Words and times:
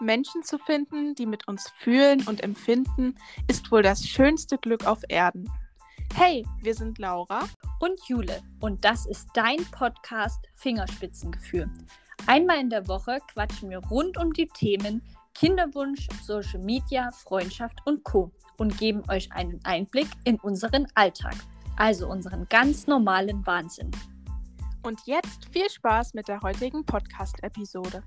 Menschen 0.00 0.42
zu 0.42 0.58
finden, 0.58 1.14
die 1.14 1.26
mit 1.26 1.48
uns 1.48 1.70
fühlen 1.78 2.26
und 2.26 2.42
empfinden, 2.42 3.14
ist 3.48 3.70
wohl 3.70 3.82
das 3.82 4.06
schönste 4.06 4.58
Glück 4.58 4.86
auf 4.86 5.00
Erden. 5.08 5.50
Hey, 6.14 6.44
wir 6.62 6.74
sind 6.74 6.98
Laura 6.98 7.44
und 7.80 8.00
Jule 8.08 8.42
und 8.60 8.84
das 8.84 9.06
ist 9.06 9.28
dein 9.34 9.58
Podcast 9.70 10.48
Fingerspitzengefühl. 10.56 11.70
Einmal 12.26 12.60
in 12.60 12.70
der 12.70 12.88
Woche 12.88 13.18
quatschen 13.32 13.70
wir 13.70 13.78
rund 13.78 14.18
um 14.18 14.32
die 14.32 14.48
Themen 14.48 15.02
Kinderwunsch, 15.34 16.08
Social 16.22 16.58
Media, 16.58 17.10
Freundschaft 17.12 17.78
und 17.84 18.02
Co. 18.02 18.32
und 18.56 18.76
geben 18.76 19.02
euch 19.08 19.30
einen 19.32 19.60
Einblick 19.64 20.08
in 20.24 20.36
unseren 20.40 20.88
Alltag, 20.94 21.36
also 21.76 22.08
unseren 22.08 22.48
ganz 22.48 22.88
normalen 22.88 23.46
Wahnsinn. 23.46 23.92
Und 24.82 25.00
jetzt 25.06 25.46
viel 25.52 25.70
Spaß 25.70 26.14
mit 26.14 26.26
der 26.26 26.40
heutigen 26.40 26.84
Podcast-Episode. 26.84 28.02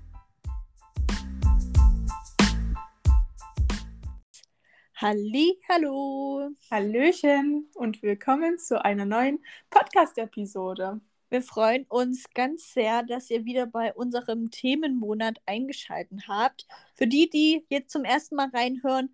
Halli, 5.02 5.58
hallo. 5.68 6.50
Hallöchen 6.70 7.68
und 7.74 8.04
willkommen 8.04 8.56
zu 8.60 8.84
einer 8.84 9.04
neuen 9.04 9.40
Podcast-Episode. 9.68 11.00
Wir 11.28 11.42
freuen 11.42 11.86
uns 11.88 12.30
ganz 12.34 12.72
sehr, 12.72 13.02
dass 13.02 13.28
ihr 13.28 13.44
wieder 13.44 13.66
bei 13.66 13.92
unserem 13.92 14.52
Themenmonat 14.52 15.42
eingeschaltet 15.44 16.28
habt. 16.28 16.68
Für 16.94 17.08
die, 17.08 17.28
die 17.28 17.66
jetzt 17.68 17.90
zum 17.90 18.04
ersten 18.04 18.36
Mal 18.36 18.50
reinhören, 18.54 19.12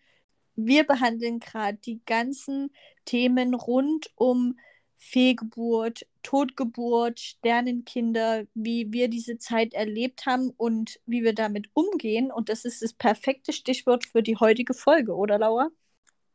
wir 0.57 0.87
behandeln 0.87 1.41
gerade 1.41 1.79
die 1.79 2.03
ganzen 2.05 2.71
Themen 3.07 3.55
rund 3.55 4.11
um 4.15 4.59
Fehlgeburt, 4.99 6.07
Totgeburt, 6.23 7.21
Sternenkinder, 7.21 8.45
wie 8.55 8.93
wir 8.93 9.09
diese 9.09 9.39
Zeit 9.39 9.75
erlebt 9.75 10.27
haben 10.27 10.51
und 10.57 11.01
wie 11.07 11.23
wir 11.25 11.35
damit 11.35 11.71
umgehen. 11.75 12.31
Und 12.33 12.49
das 12.49 12.65
ist 12.65 12.83
das 12.83 12.93
perfekte 12.93 13.53
Stichwort 13.53 14.05
für 14.07 14.23
die 14.23 14.37
heutige 14.37 14.75
Folge, 14.75 15.15
oder 15.17 15.39
Laura? 15.39 15.71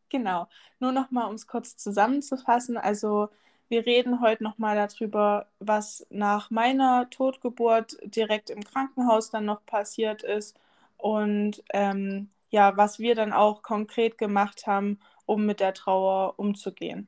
Genau. 0.09 0.47
Nur 0.79 0.91
noch 0.91 1.11
mal, 1.11 1.25
um 1.27 1.35
es 1.35 1.47
kurz 1.47 1.75
zusammenzufassen. 1.77 2.77
Also 2.77 3.29
wir 3.69 3.85
reden 3.85 4.21
heute 4.21 4.43
noch 4.43 4.57
mal 4.57 4.75
darüber, 4.75 5.47
was 5.59 6.05
nach 6.09 6.51
meiner 6.51 7.09
Totgeburt 7.09 7.97
direkt 8.03 8.49
im 8.49 8.63
Krankenhaus 8.63 9.31
dann 9.31 9.45
noch 9.45 9.65
passiert 9.65 10.23
ist 10.23 10.57
und 10.97 11.63
ähm, 11.73 12.29
ja, 12.49 12.77
was 12.77 12.99
wir 12.99 13.15
dann 13.15 13.33
auch 13.33 13.63
konkret 13.63 14.17
gemacht 14.17 14.67
haben, 14.67 14.99
um 15.25 15.45
mit 15.45 15.59
der 15.59 15.73
Trauer 15.73 16.35
umzugehen. 16.37 17.07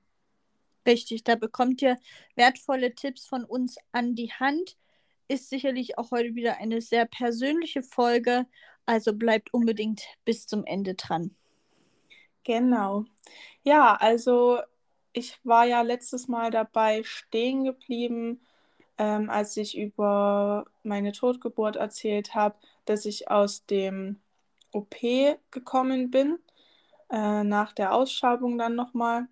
Richtig, 0.85 1.23
da 1.23 1.35
bekommt 1.35 1.81
ihr 1.81 1.97
wertvolle 2.35 2.93
Tipps 2.93 3.25
von 3.25 3.43
uns 3.43 3.77
an 3.91 4.15
die 4.15 4.31
Hand. 4.31 4.77
Ist 5.27 5.49
sicherlich 5.49 5.97
auch 5.97 6.11
heute 6.11 6.35
wieder 6.35 6.57
eine 6.57 6.81
sehr 6.81 7.05
persönliche 7.05 7.81
Folge, 7.81 8.45
also 8.85 9.13
bleibt 9.13 9.53
unbedingt 9.53 10.03
bis 10.25 10.45
zum 10.45 10.63
Ende 10.65 10.93
dran. 10.93 11.35
Genau. 12.43 13.05
Ja, 13.63 13.95
also 13.95 14.59
ich 15.13 15.39
war 15.43 15.65
ja 15.65 15.81
letztes 15.81 16.27
Mal 16.27 16.51
dabei 16.51 17.03
stehen 17.03 17.63
geblieben, 17.63 18.41
ähm, 18.97 19.29
als 19.29 19.57
ich 19.57 19.77
über 19.77 20.65
meine 20.83 21.11
Totgeburt 21.11 21.75
erzählt 21.77 22.35
habe, 22.35 22.55
dass 22.85 23.05
ich 23.05 23.31
aus 23.31 23.65
dem 23.65 24.19
OP 24.71 24.95
gekommen 25.51 26.11
bin, 26.11 26.37
äh, 27.09 27.43
nach 27.43 27.73
der 27.73 27.93
Ausschabung 27.93 28.57
dann 28.57 28.75
nochmal. 28.75 29.27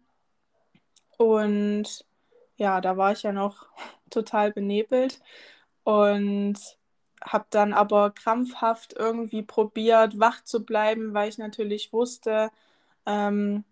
Und 1.17 2.06
ja, 2.58 2.81
da 2.81 2.97
war 2.97 3.11
ich 3.11 3.23
ja 3.23 3.31
noch 3.31 3.67
total 4.09 4.52
benebelt 4.52 5.19
und 5.83 6.56
habe 7.22 7.45
dann 7.50 7.73
aber 7.73 8.11
krampfhaft 8.11 8.94
irgendwie 8.97 9.44
probiert, 9.44 10.19
wach 10.19 10.44
zu 10.44 10.66
bleiben, 10.66 11.14
weil 11.14 11.30
ich 11.30 11.38
natürlich 11.38 11.94
wusste, 11.94 12.52
ähm, 13.06 13.64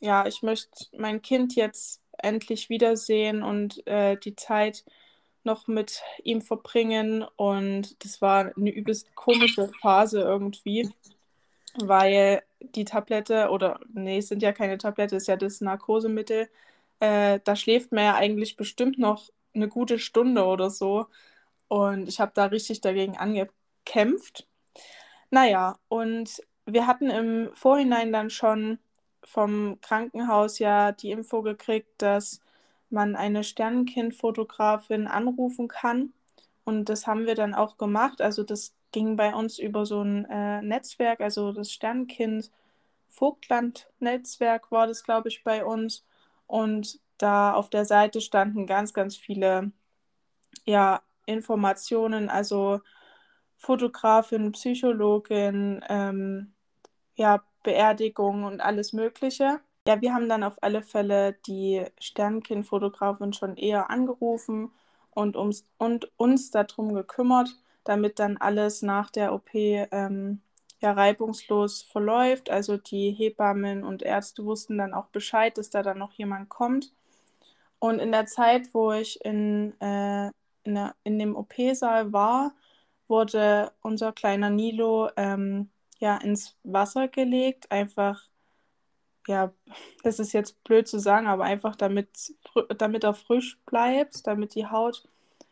ja, 0.00 0.26
ich 0.26 0.42
möchte 0.42 0.86
mein 0.96 1.22
Kind 1.22 1.54
jetzt 1.54 2.00
endlich 2.18 2.68
wiedersehen 2.70 3.42
und 3.42 3.86
äh, 3.86 4.16
die 4.16 4.36
Zeit 4.36 4.84
noch 5.44 5.66
mit 5.68 6.02
ihm 6.22 6.40
verbringen. 6.40 7.24
Und 7.36 8.04
das 8.04 8.20
war 8.22 8.52
eine 8.56 8.70
übelst 8.70 9.14
komische 9.14 9.68
Phase 9.80 10.20
irgendwie, 10.20 10.90
weil 11.80 12.42
die 12.60 12.84
Tablette, 12.84 13.50
oder 13.50 13.80
nee, 13.92 14.18
es 14.18 14.28
sind 14.28 14.42
ja 14.42 14.52
keine 14.52 14.78
Tablette, 14.78 15.16
es 15.16 15.24
ist 15.24 15.28
ja 15.28 15.36
das 15.36 15.60
Narkosemittel, 15.60 16.48
äh, 17.02 17.40
da 17.44 17.56
schläft 17.56 17.90
man 17.92 18.04
ja 18.04 18.14
eigentlich 18.14 18.56
bestimmt 18.56 18.96
noch 18.98 19.28
eine 19.54 19.68
gute 19.68 19.98
Stunde 19.98 20.44
oder 20.44 20.70
so. 20.70 21.06
Und 21.68 22.08
ich 22.08 22.20
habe 22.20 22.32
da 22.34 22.46
richtig 22.46 22.80
dagegen 22.80 23.16
angekämpft. 23.16 24.46
Naja, 25.30 25.78
und 25.88 26.42
wir 26.66 26.86
hatten 26.86 27.10
im 27.10 27.50
Vorhinein 27.54 28.12
dann 28.12 28.30
schon 28.30 28.78
vom 29.24 29.80
Krankenhaus 29.80 30.60
ja 30.60 30.92
die 30.92 31.10
Info 31.10 31.42
gekriegt, 31.42 31.90
dass 31.98 32.40
man 32.90 33.16
eine 33.16 33.42
Sternenkindfotografin 33.44 35.08
anrufen 35.08 35.66
kann. 35.68 36.12
Und 36.64 36.88
das 36.88 37.06
haben 37.08 37.26
wir 37.26 37.34
dann 37.34 37.54
auch 37.54 37.78
gemacht. 37.78 38.20
Also 38.22 38.44
das 38.44 38.74
ging 38.92 39.16
bei 39.16 39.34
uns 39.34 39.58
über 39.58 39.86
so 39.86 40.02
ein 40.02 40.24
äh, 40.26 40.62
Netzwerk, 40.62 41.20
also 41.20 41.52
das 41.52 41.72
Sternenkind 41.72 42.50
Vogtland-Netzwerk 43.08 44.70
war 44.70 44.86
das, 44.86 45.04
glaube 45.04 45.28
ich, 45.30 45.42
bei 45.44 45.64
uns. 45.64 46.04
Und 46.52 47.00
da 47.16 47.54
auf 47.54 47.70
der 47.70 47.86
Seite 47.86 48.20
standen 48.20 48.66
ganz, 48.66 48.92
ganz 48.92 49.16
viele 49.16 49.72
ja, 50.66 51.00
Informationen, 51.24 52.28
also 52.28 52.80
Fotografin, 53.56 54.52
Psychologin, 54.52 55.82
ähm, 55.88 56.52
ja, 57.14 57.42
Beerdigung 57.62 58.44
und 58.44 58.60
alles 58.60 58.92
Mögliche. 58.92 59.60
Ja, 59.88 60.02
wir 60.02 60.12
haben 60.12 60.28
dann 60.28 60.42
auf 60.44 60.62
alle 60.62 60.82
Fälle 60.82 61.32
die 61.46 61.86
Sternkindfotografin 61.98 63.32
schon 63.32 63.56
eher 63.56 63.88
angerufen 63.88 64.72
und, 65.10 65.36
ums, 65.36 65.64
und 65.78 66.12
uns 66.18 66.50
darum 66.50 66.92
gekümmert, 66.92 67.48
damit 67.84 68.18
dann 68.18 68.36
alles 68.36 68.82
nach 68.82 69.08
der 69.08 69.32
OP 69.32 69.54
ähm, 69.54 70.42
ja 70.82 70.92
reibungslos 70.92 71.82
verläuft. 71.82 72.50
Also 72.50 72.76
die 72.76 73.10
Hebammen 73.12 73.84
und 73.84 74.02
Ärzte 74.02 74.44
wussten 74.44 74.78
dann 74.78 74.94
auch 74.94 75.06
Bescheid, 75.06 75.56
dass 75.56 75.70
da 75.70 75.82
dann 75.82 75.98
noch 75.98 76.12
jemand 76.12 76.48
kommt. 76.48 76.92
Und 77.78 77.98
in 77.98 78.12
der 78.12 78.26
Zeit, 78.26 78.74
wo 78.74 78.92
ich 78.92 79.24
in, 79.24 79.80
äh, 79.80 80.26
in, 80.64 80.74
der, 80.74 80.94
in 81.04 81.18
dem 81.18 81.36
OP-Saal 81.36 82.12
war, 82.12 82.54
wurde 83.08 83.72
unser 83.82 84.12
kleiner 84.12 84.50
Nilo 84.50 85.10
ähm, 85.16 85.70
ja 85.98 86.16
ins 86.18 86.56
Wasser 86.64 87.08
gelegt, 87.08 87.70
einfach, 87.72 88.22
ja, 89.26 89.52
das 90.02 90.18
ist 90.18 90.32
jetzt 90.32 90.62
blöd 90.64 90.88
zu 90.88 90.98
sagen, 90.98 91.26
aber 91.26 91.44
einfach 91.44 91.76
damit, 91.76 92.34
damit 92.78 93.04
er 93.04 93.14
frisch 93.14 93.58
bleibt, 93.66 94.26
damit 94.26 94.54
die 94.54 94.66
Haut 94.66 95.08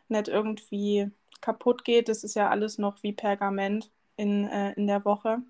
nicht 0.09 0.27
irgendwie 0.27 1.11
kaputt 1.41 1.83
geht. 1.85 2.09
Das 2.09 2.23
ist 2.23 2.35
ja 2.35 2.49
alles 2.49 2.77
noch 2.77 3.03
wie 3.03 3.13
Pergament 3.13 3.89
in, 4.17 4.47
äh, 4.47 4.73
in 4.73 4.87
der 4.87 5.05
Woche. 5.05 5.41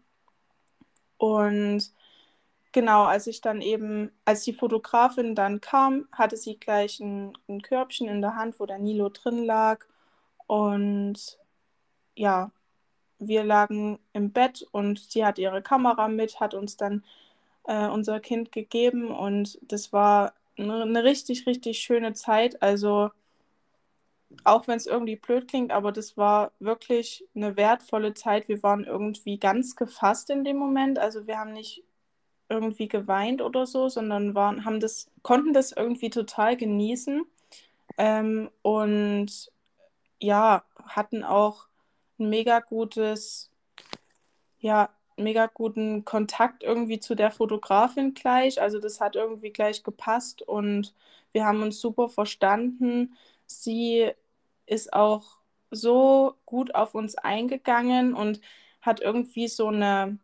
Und 1.17 1.91
genau, 2.71 3.03
als 3.03 3.27
ich 3.27 3.41
dann 3.41 3.61
eben, 3.61 4.11
als 4.25 4.43
die 4.43 4.53
Fotografin 4.53 5.35
dann 5.35 5.61
kam, 5.61 6.07
hatte 6.11 6.37
sie 6.37 6.57
gleich 6.59 6.99
ein, 6.99 7.33
ein 7.47 7.61
Körbchen 7.61 8.07
in 8.07 8.21
der 8.21 8.35
Hand, 8.35 8.59
wo 8.59 8.65
der 8.65 8.79
Nilo 8.79 9.09
drin 9.09 9.45
lag. 9.45 9.85
Und 10.47 11.37
ja, 12.15 12.51
wir 13.19 13.43
lagen 13.43 13.99
im 14.13 14.31
Bett 14.31 14.65
und 14.71 14.99
sie 14.99 15.25
hat 15.25 15.37
ihre 15.39 15.61
Kamera 15.61 16.07
mit, 16.07 16.39
hat 16.39 16.53
uns 16.53 16.77
dann 16.77 17.03
äh, 17.65 17.87
unser 17.87 18.19
Kind 18.19 18.51
gegeben 18.51 19.11
und 19.11 19.59
das 19.61 19.93
war 19.93 20.33
eine, 20.57 20.81
eine 20.81 21.03
richtig, 21.03 21.45
richtig 21.47 21.79
schöne 21.79 22.13
Zeit. 22.13 22.61
Also 22.61 23.11
auch 24.43 24.67
wenn 24.67 24.77
es 24.77 24.87
irgendwie 24.87 25.15
blöd 25.15 25.47
klingt, 25.47 25.71
aber 25.71 25.91
das 25.91 26.17
war 26.17 26.51
wirklich 26.59 27.25
eine 27.35 27.57
wertvolle 27.57 28.13
Zeit. 28.13 28.47
Wir 28.47 28.63
waren 28.63 28.85
irgendwie 28.85 29.37
ganz 29.39 29.75
gefasst 29.75 30.29
in 30.29 30.43
dem 30.43 30.57
Moment. 30.57 30.99
Also 30.99 31.27
wir 31.27 31.37
haben 31.37 31.53
nicht 31.53 31.83
irgendwie 32.49 32.87
geweint 32.87 33.41
oder 33.41 33.65
so, 33.65 33.87
sondern 33.89 34.35
waren, 34.35 34.65
haben 34.65 34.79
das, 34.79 35.09
konnten 35.21 35.53
das 35.53 35.71
irgendwie 35.71 36.09
total 36.09 36.57
genießen. 36.57 37.23
Ähm, 37.97 38.49
und 38.61 39.51
ja, 40.19 40.63
hatten 40.85 41.23
auch 41.23 41.67
ein 42.19 42.29
mega 42.29 42.59
gutes, 42.59 43.49
ja, 44.59 44.89
mega 45.17 45.47
guten 45.47 46.05
Kontakt 46.05 46.63
irgendwie 46.63 46.99
zu 46.99 47.15
der 47.15 47.31
Fotografin 47.31 48.13
gleich. 48.13 48.61
Also 48.61 48.79
das 48.79 48.99
hat 49.01 49.15
irgendwie 49.15 49.51
gleich 49.51 49.83
gepasst 49.83 50.41
und 50.41 50.93
wir 51.31 51.45
haben 51.45 51.61
uns 51.61 51.79
super 51.79 52.09
verstanden. 52.09 53.15
Sie 53.45 54.11
ist 54.71 54.93
auch 54.93 55.37
so 55.69 56.35
gut 56.45 56.75
auf 56.75 56.95
uns 56.95 57.15
eingegangen 57.15 58.13
und 58.13 58.41
hat 58.81 59.01
irgendwie 59.01 59.47
so 59.47 59.67
eine, 59.67 60.17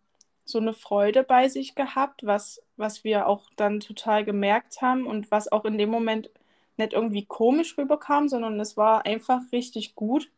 so 0.45 0.59
eine 0.59 0.73
Freude 0.73 1.23
bei 1.23 1.49
sich 1.49 1.75
gehabt, 1.75 2.25
was, 2.25 2.61
was 2.77 3.03
wir 3.03 3.27
auch 3.27 3.49
dann 3.57 3.79
total 3.79 4.25
gemerkt 4.25 4.81
haben 4.81 5.05
und 5.05 5.31
was 5.31 5.51
auch 5.51 5.65
in 5.65 5.77
dem 5.77 5.89
Moment 5.89 6.29
nicht 6.77 6.93
irgendwie 6.93 7.25
komisch 7.25 7.77
rüberkam, 7.77 8.29
sondern 8.29 8.59
es 8.59 8.77
war 8.77 9.05
einfach 9.05 9.41
richtig 9.51 9.95
gut. 9.95 10.31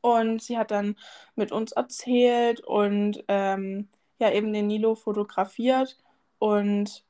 Und 0.00 0.42
sie 0.42 0.58
hat 0.58 0.70
dann 0.70 0.96
mit 1.36 1.52
uns 1.52 1.72
erzählt 1.72 2.60
und 2.60 3.24
ähm, 3.28 3.88
ja 4.18 4.30
eben 4.32 4.52
den 4.52 4.68
Nilo 4.68 4.94
fotografiert 4.94 5.98
und 6.38 7.04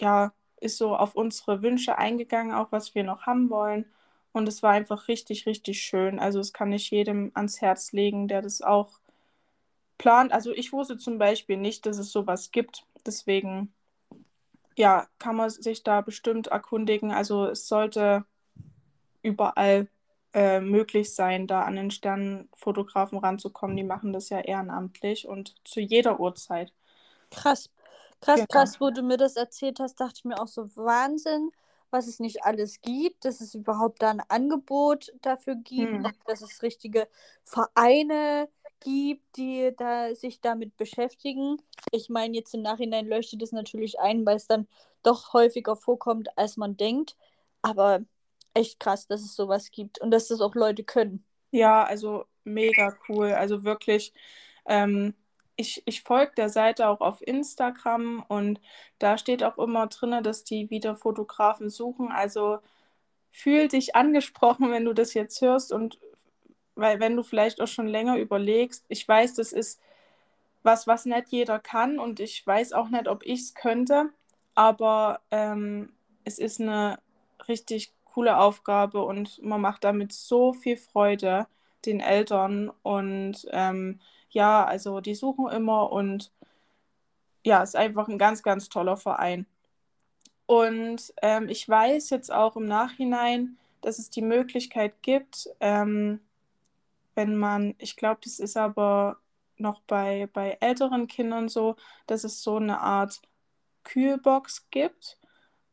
ja, 0.00 0.32
ist 0.60 0.78
so 0.78 0.96
auf 0.96 1.14
unsere 1.16 1.62
Wünsche 1.62 1.98
eingegangen, 1.98 2.52
auch 2.54 2.72
was 2.72 2.94
wir 2.94 3.04
noch 3.04 3.22
haben 3.26 3.50
wollen. 3.50 3.86
Und 4.34 4.48
es 4.48 4.64
war 4.64 4.72
einfach 4.72 5.06
richtig, 5.06 5.46
richtig 5.46 5.80
schön. 5.80 6.18
Also 6.18 6.38
das 6.38 6.52
kann 6.52 6.72
ich 6.72 6.90
jedem 6.90 7.30
ans 7.34 7.60
Herz 7.60 7.92
legen, 7.92 8.26
der 8.26 8.42
das 8.42 8.62
auch 8.62 8.98
plant. 9.96 10.32
Also 10.32 10.50
ich 10.52 10.72
wusste 10.72 10.98
zum 10.98 11.18
Beispiel 11.18 11.56
nicht, 11.56 11.86
dass 11.86 11.98
es 11.98 12.10
sowas 12.10 12.50
gibt. 12.50 12.84
Deswegen, 13.06 13.72
ja, 14.76 15.06
kann 15.20 15.36
man 15.36 15.50
sich 15.50 15.84
da 15.84 16.00
bestimmt 16.00 16.48
erkundigen. 16.48 17.12
Also 17.12 17.46
es 17.46 17.68
sollte 17.68 18.24
überall 19.22 19.86
äh, 20.32 20.60
möglich 20.60 21.14
sein, 21.14 21.46
da 21.46 21.62
an 21.62 21.76
den 21.76 21.92
Sternenfotografen 21.92 23.18
ranzukommen. 23.18 23.76
Die 23.76 23.84
machen 23.84 24.12
das 24.12 24.30
ja 24.30 24.40
ehrenamtlich 24.40 25.28
und 25.28 25.54
zu 25.64 25.78
jeder 25.78 26.18
Uhrzeit. 26.18 26.72
Krass. 27.30 27.70
Krass, 28.20 28.40
genau. 28.40 28.46
krass, 28.48 28.80
wo 28.80 28.90
du 28.90 29.02
mir 29.02 29.16
das 29.16 29.36
erzählt 29.36 29.78
hast, 29.78 30.00
dachte 30.00 30.14
ich 30.16 30.24
mir 30.24 30.42
auch 30.42 30.48
so 30.48 30.74
Wahnsinn, 30.74 31.52
was 31.94 32.08
es 32.08 32.18
nicht 32.18 32.44
alles 32.44 32.80
gibt, 32.80 33.24
dass 33.24 33.40
es 33.40 33.54
überhaupt 33.54 34.02
da 34.02 34.10
ein 34.10 34.22
Angebot 34.28 35.12
dafür 35.22 35.54
gibt, 35.54 35.92
hm. 35.92 36.12
dass 36.26 36.42
es 36.42 36.60
richtige 36.60 37.06
Vereine 37.44 38.48
gibt, 38.80 39.36
die 39.36 39.72
da 39.76 40.12
sich 40.16 40.40
damit 40.40 40.76
beschäftigen. 40.76 41.62
Ich 41.92 42.08
meine, 42.08 42.34
jetzt 42.34 42.52
im 42.52 42.62
Nachhinein 42.62 43.06
leuchtet 43.06 43.42
es 43.42 43.52
natürlich 43.52 44.00
ein, 44.00 44.26
weil 44.26 44.36
es 44.36 44.48
dann 44.48 44.66
doch 45.04 45.32
häufiger 45.34 45.76
vorkommt, 45.76 46.36
als 46.36 46.56
man 46.56 46.76
denkt. 46.76 47.16
Aber 47.62 48.00
echt 48.54 48.80
krass, 48.80 49.06
dass 49.06 49.20
es 49.20 49.36
sowas 49.36 49.70
gibt 49.70 50.00
und 50.00 50.10
dass 50.10 50.26
das 50.26 50.40
auch 50.40 50.56
Leute 50.56 50.82
können. 50.82 51.24
Ja, 51.52 51.84
also 51.84 52.24
mega 52.42 52.96
cool. 53.08 53.30
Also 53.30 53.62
wirklich, 53.62 54.12
ähm, 54.66 55.14
ich, 55.56 55.82
ich 55.86 56.02
folge 56.02 56.32
der 56.36 56.48
Seite 56.48 56.88
auch 56.88 57.00
auf 57.00 57.20
Instagram 57.26 58.24
und 58.28 58.60
da 58.98 59.18
steht 59.18 59.42
auch 59.44 59.58
immer 59.58 59.86
drin, 59.86 60.22
dass 60.22 60.44
die 60.44 60.70
wieder 60.70 60.96
Fotografen 60.96 61.70
suchen. 61.70 62.10
Also 62.10 62.58
fühl 63.30 63.68
dich 63.68 63.96
angesprochen, 63.96 64.70
wenn 64.72 64.84
du 64.84 64.92
das 64.92 65.14
jetzt 65.14 65.40
hörst 65.40 65.72
und 65.72 65.98
weil 66.76 66.98
wenn 67.00 67.16
du 67.16 67.22
vielleicht 67.22 67.60
auch 67.60 67.68
schon 67.68 67.86
länger 67.86 68.16
überlegst, 68.18 68.84
ich 68.88 69.06
weiß, 69.06 69.34
das 69.34 69.52
ist 69.52 69.80
was, 70.64 70.86
was 70.86 71.04
nicht 71.04 71.28
jeder 71.28 71.60
kann 71.60 71.98
und 71.98 72.20
ich 72.20 72.44
weiß 72.46 72.72
auch 72.72 72.88
nicht, 72.88 73.06
ob 73.06 73.24
ich 73.24 73.40
es 73.40 73.54
könnte, 73.54 74.10
aber 74.54 75.20
ähm, 75.30 75.92
es 76.24 76.38
ist 76.38 76.60
eine 76.60 76.98
richtig 77.48 77.92
coole 78.04 78.38
Aufgabe 78.38 79.02
und 79.02 79.42
man 79.42 79.60
macht 79.60 79.84
damit 79.84 80.12
so 80.12 80.52
viel 80.52 80.76
Freude 80.76 81.46
den 81.86 82.00
Eltern 82.00 82.72
und 82.82 83.46
ähm, 83.52 84.00
ja, 84.34 84.64
also 84.64 85.00
die 85.00 85.14
suchen 85.14 85.48
immer 85.48 85.90
und 85.92 86.32
ja, 87.44 87.62
ist 87.62 87.76
einfach 87.76 88.08
ein 88.08 88.18
ganz, 88.18 88.42
ganz 88.42 88.68
toller 88.68 88.96
Verein. 88.96 89.46
Und 90.46 91.14
ähm, 91.22 91.48
ich 91.48 91.68
weiß 91.68 92.10
jetzt 92.10 92.32
auch 92.32 92.56
im 92.56 92.66
Nachhinein, 92.66 93.58
dass 93.80 93.98
es 93.98 94.10
die 94.10 94.22
Möglichkeit 94.22 95.02
gibt, 95.02 95.48
ähm, 95.60 96.20
wenn 97.14 97.36
man, 97.36 97.74
ich 97.78 97.96
glaube, 97.96 98.20
das 98.24 98.40
ist 98.40 98.56
aber 98.56 99.18
noch 99.56 99.80
bei, 99.82 100.28
bei 100.32 100.58
älteren 100.60 101.06
Kindern 101.06 101.48
so, 101.48 101.76
dass 102.06 102.24
es 102.24 102.42
so 102.42 102.56
eine 102.56 102.80
Art 102.80 103.22
Kühlbox 103.84 104.66
gibt. 104.70 105.18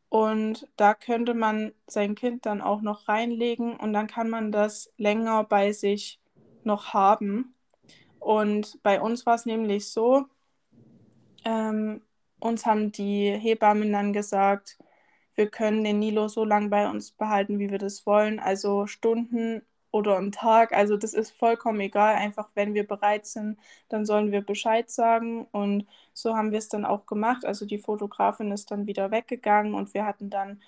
Und 0.10 0.68
da 0.78 0.94
könnte 0.94 1.34
man 1.34 1.74
sein 1.88 2.16
Kind 2.16 2.46
dann 2.46 2.62
auch 2.62 2.82
noch 2.82 3.08
reinlegen 3.08 3.78
und 3.78 3.94
dann 3.94 4.08
kann 4.08 4.30
man 4.30 4.52
das 4.52 4.92
länger 4.98 5.46
bei 5.46 5.72
sich 5.72 6.20
noch 6.64 6.94
haben. 6.94 7.56
Und 8.22 8.80
bei 8.84 9.02
uns 9.02 9.26
war 9.26 9.36
es 9.36 9.46
nämlich 9.48 9.90
so, 9.90 10.28
ähm, 11.44 12.02
uns 12.40 12.66
haben 12.66 12.92
die 12.92 13.32
Hebammen 13.32 13.92
dann 13.92 14.14
gesagt, 14.14 14.78
wir 15.36 15.50
können 15.50 15.84
den 15.84 16.00
Nilo 16.00 16.28
so 16.28 16.46
lange 16.46 16.70
bei 16.70 16.90
uns 16.90 17.12
behalten, 17.12 17.60
wie 17.60 17.72
wir 17.72 17.80
das 17.80 18.06
wollen, 18.06 18.40
also 18.40 18.88
Stunden 18.88 19.64
oder 19.92 20.18
einen 20.18 20.32
Tag. 20.32 20.72
Also 20.74 20.98
das 20.98 21.14
ist 21.14 21.32
vollkommen 21.32 21.80
egal. 21.82 22.16
Einfach 22.16 22.50
wenn 22.56 22.74
wir 22.76 22.88
bereit 22.88 23.26
sind, 23.26 23.58
dann 23.90 24.06
sollen 24.06 24.32
wir 24.32 24.42
Bescheid 24.42 24.90
sagen. 24.92 25.48
Und 25.52 25.88
so 26.14 26.36
haben 26.38 26.52
wir 26.52 26.60
es 26.60 26.70
dann 26.70 26.86
auch 26.86 27.06
gemacht. 27.08 27.46
Also 27.46 27.66
die 27.66 27.80
Fotografin 27.80 28.52
ist 28.52 28.72
dann 28.72 28.88
wieder 28.88 29.12
weggegangen 29.12 29.74
und 29.74 29.94
wir 29.96 30.06
hatten 30.06 30.30
dann 30.30 30.62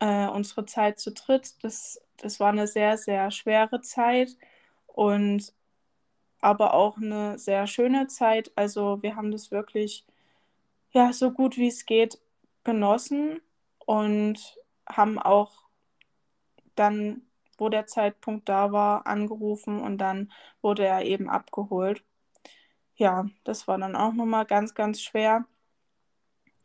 äh, 0.00 0.26
unsere 0.28 0.66
Zeit 0.66 0.98
zu 0.98 1.12
dritt. 1.12 1.62
Das, 1.62 2.00
das 2.18 2.40
war 2.40 2.48
eine 2.50 2.66
sehr, 2.66 2.96
sehr 2.98 3.30
schwere 3.30 3.82
Zeit 3.82 4.36
und 4.86 5.52
aber 6.44 6.74
auch 6.74 6.96
eine 6.98 7.38
sehr 7.38 7.66
schöne 7.66 8.06
Zeit. 8.08 8.52
Also 8.56 9.02
wir 9.02 9.16
haben 9.16 9.32
das 9.32 9.50
wirklich 9.50 10.04
ja 10.92 11.12
so 11.12 11.32
gut 11.32 11.56
wie 11.58 11.68
es 11.68 11.86
geht 11.86 12.18
genossen 12.64 13.40
und 13.86 14.58
haben 14.88 15.18
auch 15.18 15.52
dann 16.76 17.22
wo 17.58 17.68
der 17.68 17.86
Zeitpunkt 17.86 18.48
da 18.48 18.72
war, 18.72 19.06
angerufen 19.06 19.80
und 19.80 19.98
dann 19.98 20.32
wurde 20.62 20.84
er 20.86 21.04
eben 21.04 21.28
abgeholt. 21.28 22.04
Ja, 22.96 23.26
das 23.44 23.68
war 23.68 23.78
dann 23.78 23.96
auch 23.96 24.12
nochmal 24.12 24.46
ganz, 24.46 24.74
ganz 24.74 25.00
schwer. 25.02 25.46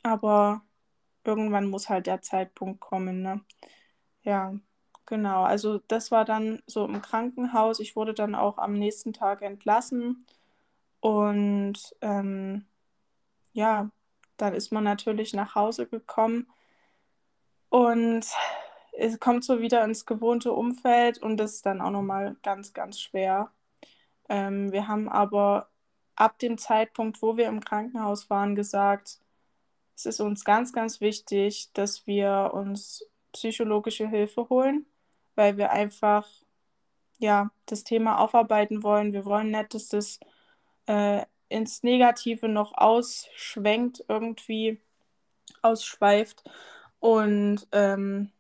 Aber 0.04 0.62
irgendwann 1.24 1.70
muss 1.70 1.90
halt 1.90 2.08
der 2.08 2.22
Zeitpunkt 2.22 2.80
kommen, 2.82 3.22
ne? 3.22 3.42
Ja, 4.24 4.56
genau. 5.10 5.44
Also 5.44 5.80
das 5.88 6.12
war 6.12 6.26
dann 6.26 6.62
so 6.68 6.86
im 6.86 7.02
Krankenhaus. 7.02 7.80
Ich 7.80 7.96
wurde 7.96 8.14
dann 8.14 8.36
auch 8.36 8.58
am 8.58 8.74
nächsten 8.74 9.14
Tag 9.14 9.42
entlassen. 9.42 10.26
Und 11.02 11.96
ähm, 12.02 12.66
ja, 13.54 13.90
dann 14.38 14.54
ist 14.54 14.72
man 14.72 14.84
natürlich 14.84 15.34
nach 15.34 15.56
Hause 15.56 15.88
gekommen. 15.88 16.48
Und 17.70 18.26
es 18.94 19.20
kommt 19.20 19.44
so 19.44 19.62
wieder 19.62 19.84
ins 19.84 20.06
gewohnte 20.06 20.52
Umfeld 20.54 21.20
und 21.20 21.38
das 21.38 21.56
ist 21.56 21.66
dann 21.66 21.82
auch 21.82 21.92
nochmal 21.92 22.36
ganz, 22.44 22.74
ganz 22.74 23.00
schwer. 23.00 23.52
Ähm, 24.30 24.72
wir 24.72 24.88
haben 24.88 25.10
aber 25.10 25.70
ab 26.16 26.40
dem 26.40 26.58
Zeitpunkt, 26.58 27.22
wo 27.22 27.38
wir 27.38 27.48
im 27.48 27.62
Krankenhaus 27.62 28.30
waren, 28.30 28.56
gesagt, 28.56 29.20
es 29.96 30.06
ist 30.06 30.20
uns 30.22 30.46
ganz, 30.46 30.74
ganz 30.74 31.02
wichtig, 31.02 31.72
dass 31.74 32.08
wir 32.08 32.52
uns 32.54 33.06
psychologische 33.34 34.08
Hilfe 34.08 34.50
holen, 34.50 34.86
weil 35.40 35.56
wir 35.56 35.72
einfach 35.72 36.28
ja 37.18 37.50
das 37.66 37.86
Thema 37.86 38.20
aufarbeiten 38.20 38.84
wollen. 38.84 39.14
Wir 39.14 39.24
wollen 39.24 39.52
nicht, 39.52 39.74
dass 39.74 39.88
das 39.88 40.20
äh, 40.86 41.24
ins 41.48 41.82
Negative 41.82 42.50
noch 42.50 42.74
ausschwenkt, 42.78 44.04
irgendwie 44.10 44.82
ausschweift. 45.62 46.44
Und 47.00 47.66
ähm, 47.72 48.32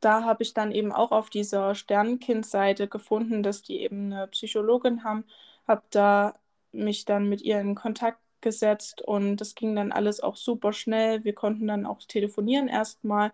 da 0.00 0.24
habe 0.24 0.42
ich 0.42 0.54
dann 0.54 0.72
eben 0.72 0.92
auch 0.92 1.12
auf 1.12 1.28
dieser 1.28 1.74
Sternenkind-Seite 1.74 2.88
gefunden, 2.88 3.42
dass 3.42 3.60
die 3.60 3.80
eben 3.80 4.10
eine 4.10 4.26
Psychologin 4.28 5.04
haben, 5.04 5.24
habe 5.68 5.82
da 5.90 6.34
mich 6.72 7.04
dann 7.04 7.28
mit 7.28 7.42
ihr 7.42 7.60
in 7.60 7.74
Kontakt 7.74 8.18
gesetzt 8.40 9.02
und 9.02 9.36
das 9.36 9.54
ging 9.54 9.76
dann 9.76 9.92
alles 9.92 10.20
auch 10.20 10.36
super 10.36 10.72
schnell. 10.72 11.22
Wir 11.24 11.34
konnten 11.34 11.66
dann 11.66 11.84
auch 11.84 11.98
telefonieren 12.04 12.68
erstmal 12.68 13.30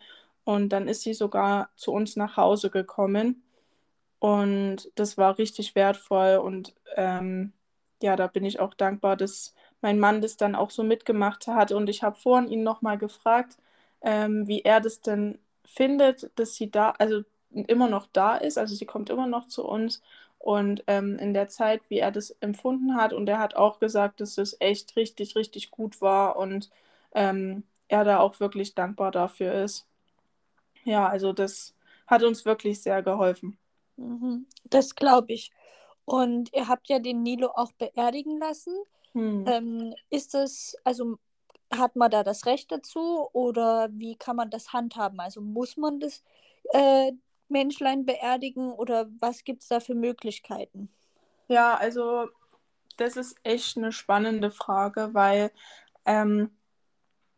und 0.46 0.70
dann 0.70 0.88
ist 0.88 1.02
sie 1.02 1.12
sogar 1.14 1.70
zu 1.76 1.92
uns 1.92 2.14
nach 2.16 2.36
Hause 2.36 2.70
gekommen. 2.70 3.42
Und 4.20 4.90
das 4.96 5.18
war 5.18 5.38
richtig 5.38 5.74
wertvoll. 5.74 6.36
Und 6.38 6.74
ähm, 6.96 7.52
ja, 8.02 8.16
da 8.16 8.28
bin 8.28 8.44
ich 8.44 8.60
auch 8.60 8.74
dankbar, 8.74 9.16
dass 9.16 9.54
mein 9.82 9.98
Mann 9.98 10.22
das 10.22 10.36
dann 10.36 10.54
auch 10.54 10.70
so 10.70 10.84
mitgemacht 10.84 11.48
hat. 11.48 11.72
Und 11.72 11.88
ich 11.90 12.04
habe 12.04 12.16
vorhin 12.16 12.48
ihn 12.48 12.62
nochmal 12.62 12.98
gefragt, 12.98 13.58
ähm, 14.02 14.46
wie 14.48 14.62
er 14.62 14.80
das 14.80 15.00
denn 15.00 15.40
findet, 15.64 16.30
dass 16.38 16.54
sie 16.54 16.70
da, 16.70 16.92
also 16.92 17.22
immer 17.50 17.88
noch 17.88 18.06
da 18.12 18.36
ist, 18.36 18.56
also 18.58 18.76
sie 18.76 18.86
kommt 18.86 19.10
immer 19.10 19.26
noch 19.26 19.48
zu 19.48 19.66
uns. 19.66 20.00
Und 20.38 20.84
ähm, 20.86 21.18
in 21.18 21.34
der 21.34 21.48
Zeit, 21.48 21.82
wie 21.88 21.98
er 21.98 22.12
das 22.12 22.30
empfunden 22.40 22.94
hat. 22.96 23.12
Und 23.12 23.28
er 23.28 23.40
hat 23.40 23.56
auch 23.56 23.80
gesagt, 23.80 24.20
dass 24.20 24.38
es 24.38 24.56
echt 24.60 24.94
richtig, 24.96 25.34
richtig 25.36 25.72
gut 25.72 26.00
war. 26.00 26.36
Und 26.36 26.70
ähm, 27.14 27.64
er 27.88 28.04
da 28.04 28.20
auch 28.20 28.38
wirklich 28.40 28.76
dankbar 28.76 29.10
dafür 29.10 29.54
ist. 29.54 29.86
Ja, 30.86 31.08
also 31.08 31.32
das 31.32 31.74
hat 32.06 32.22
uns 32.22 32.44
wirklich 32.44 32.80
sehr 32.80 33.02
geholfen. 33.02 33.58
Mhm, 33.96 34.46
das 34.64 34.94
glaube 34.94 35.32
ich. 35.32 35.50
Und 36.04 36.52
ihr 36.54 36.68
habt 36.68 36.88
ja 36.88 37.00
den 37.00 37.24
Nilo 37.24 37.48
auch 37.48 37.72
beerdigen 37.72 38.38
lassen. 38.38 38.72
Hm. 39.12 39.44
Ähm, 39.48 39.94
ist 40.10 40.36
es, 40.36 40.76
also 40.84 41.18
hat 41.74 41.96
man 41.96 42.12
da 42.12 42.22
das 42.22 42.46
Recht 42.46 42.70
dazu 42.70 43.28
oder 43.32 43.88
wie 43.90 44.14
kann 44.14 44.36
man 44.36 44.48
das 44.48 44.72
handhaben? 44.72 45.18
Also 45.18 45.40
muss 45.40 45.76
man 45.76 45.98
das 45.98 46.22
äh, 46.72 47.10
Menschlein 47.48 48.06
beerdigen 48.06 48.70
oder 48.70 49.08
was 49.18 49.42
gibt 49.42 49.62
es 49.62 49.68
da 49.68 49.80
für 49.80 49.96
Möglichkeiten? 49.96 50.88
Ja, 51.48 51.74
also 51.74 52.28
das 52.96 53.16
ist 53.16 53.36
echt 53.42 53.76
eine 53.76 53.90
spannende 53.90 54.52
Frage, 54.52 55.10
weil 55.14 55.50
ähm, 56.04 56.50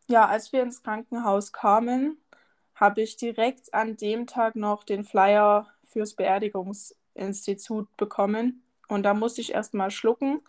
ja, 0.07 0.27
als 0.27 0.53
wir 0.53 0.61
ins 0.61 0.83
Krankenhaus 0.83 1.51
kamen, 1.51 2.19
habe 2.79 3.01
ich 3.01 3.17
direkt 3.17 3.73
an 3.73 3.97
dem 3.97 4.27
Tag 4.27 4.55
noch 4.55 4.83
den 4.83 5.03
Flyer 5.03 5.67
fürs 5.85 6.13
Beerdigungsinstitut 6.15 7.95
bekommen 7.97 8.63
Und 8.87 9.03
da 9.03 9.13
musste 9.13 9.41
ich 9.41 9.53
erst 9.53 9.73
mal 9.73 9.91
schlucken, 9.91 10.41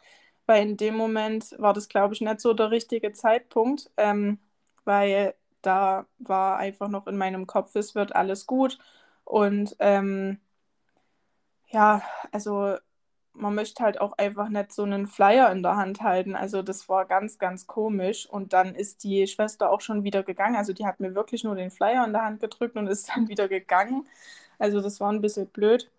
weil 0.46 0.62
in 0.62 0.76
dem 0.76 0.94
Moment 0.96 1.54
war 1.58 1.72
das, 1.74 1.88
glaube 1.88 2.14
ich, 2.14 2.20
nicht 2.20 2.40
so 2.40 2.54
der 2.54 2.70
richtige 2.70 3.12
Zeitpunkt, 3.12 3.90
ähm, 3.96 4.38
weil 4.84 5.34
da 5.62 6.06
war 6.18 6.56
einfach 6.58 6.88
noch 6.88 7.06
in 7.06 7.16
meinem 7.18 7.46
Kopf, 7.46 7.74
es 7.76 7.94
wird 7.94 8.14
alles 8.16 8.46
gut. 8.46 8.78
Und 9.24 9.76
ähm, 9.78 10.40
ja, 11.68 12.02
also 12.32 12.76
man 13.34 13.54
möchte 13.54 13.82
halt 13.82 14.00
auch 14.00 14.12
einfach 14.18 14.48
nicht 14.48 14.72
so 14.72 14.82
einen 14.82 15.06
Flyer 15.06 15.50
in 15.52 15.62
der 15.62 15.76
Hand 15.76 16.02
halten. 16.02 16.34
Also 16.36 16.62
das 16.62 16.88
war 16.88 17.04
ganz, 17.06 17.38
ganz 17.38 17.66
komisch. 17.66 18.26
Und 18.26 18.52
dann 18.52 18.74
ist 18.74 19.04
die 19.04 19.26
Schwester 19.26 19.70
auch 19.70 19.80
schon 19.80 20.04
wieder 20.04 20.22
gegangen. 20.22 20.56
Also 20.56 20.72
die 20.72 20.86
hat 20.86 21.00
mir 21.00 21.14
wirklich 21.14 21.44
nur 21.44 21.54
den 21.54 21.70
Flyer 21.70 22.04
in 22.04 22.12
der 22.12 22.24
Hand 22.24 22.40
gedrückt 22.40 22.76
und 22.76 22.86
ist 22.86 23.08
dann 23.14 23.28
wieder 23.28 23.48
gegangen. 23.48 24.06
Also 24.58 24.80
das 24.80 25.00
war 25.00 25.12
ein 25.12 25.20
bisschen 25.20 25.46
blöd. 25.46 25.90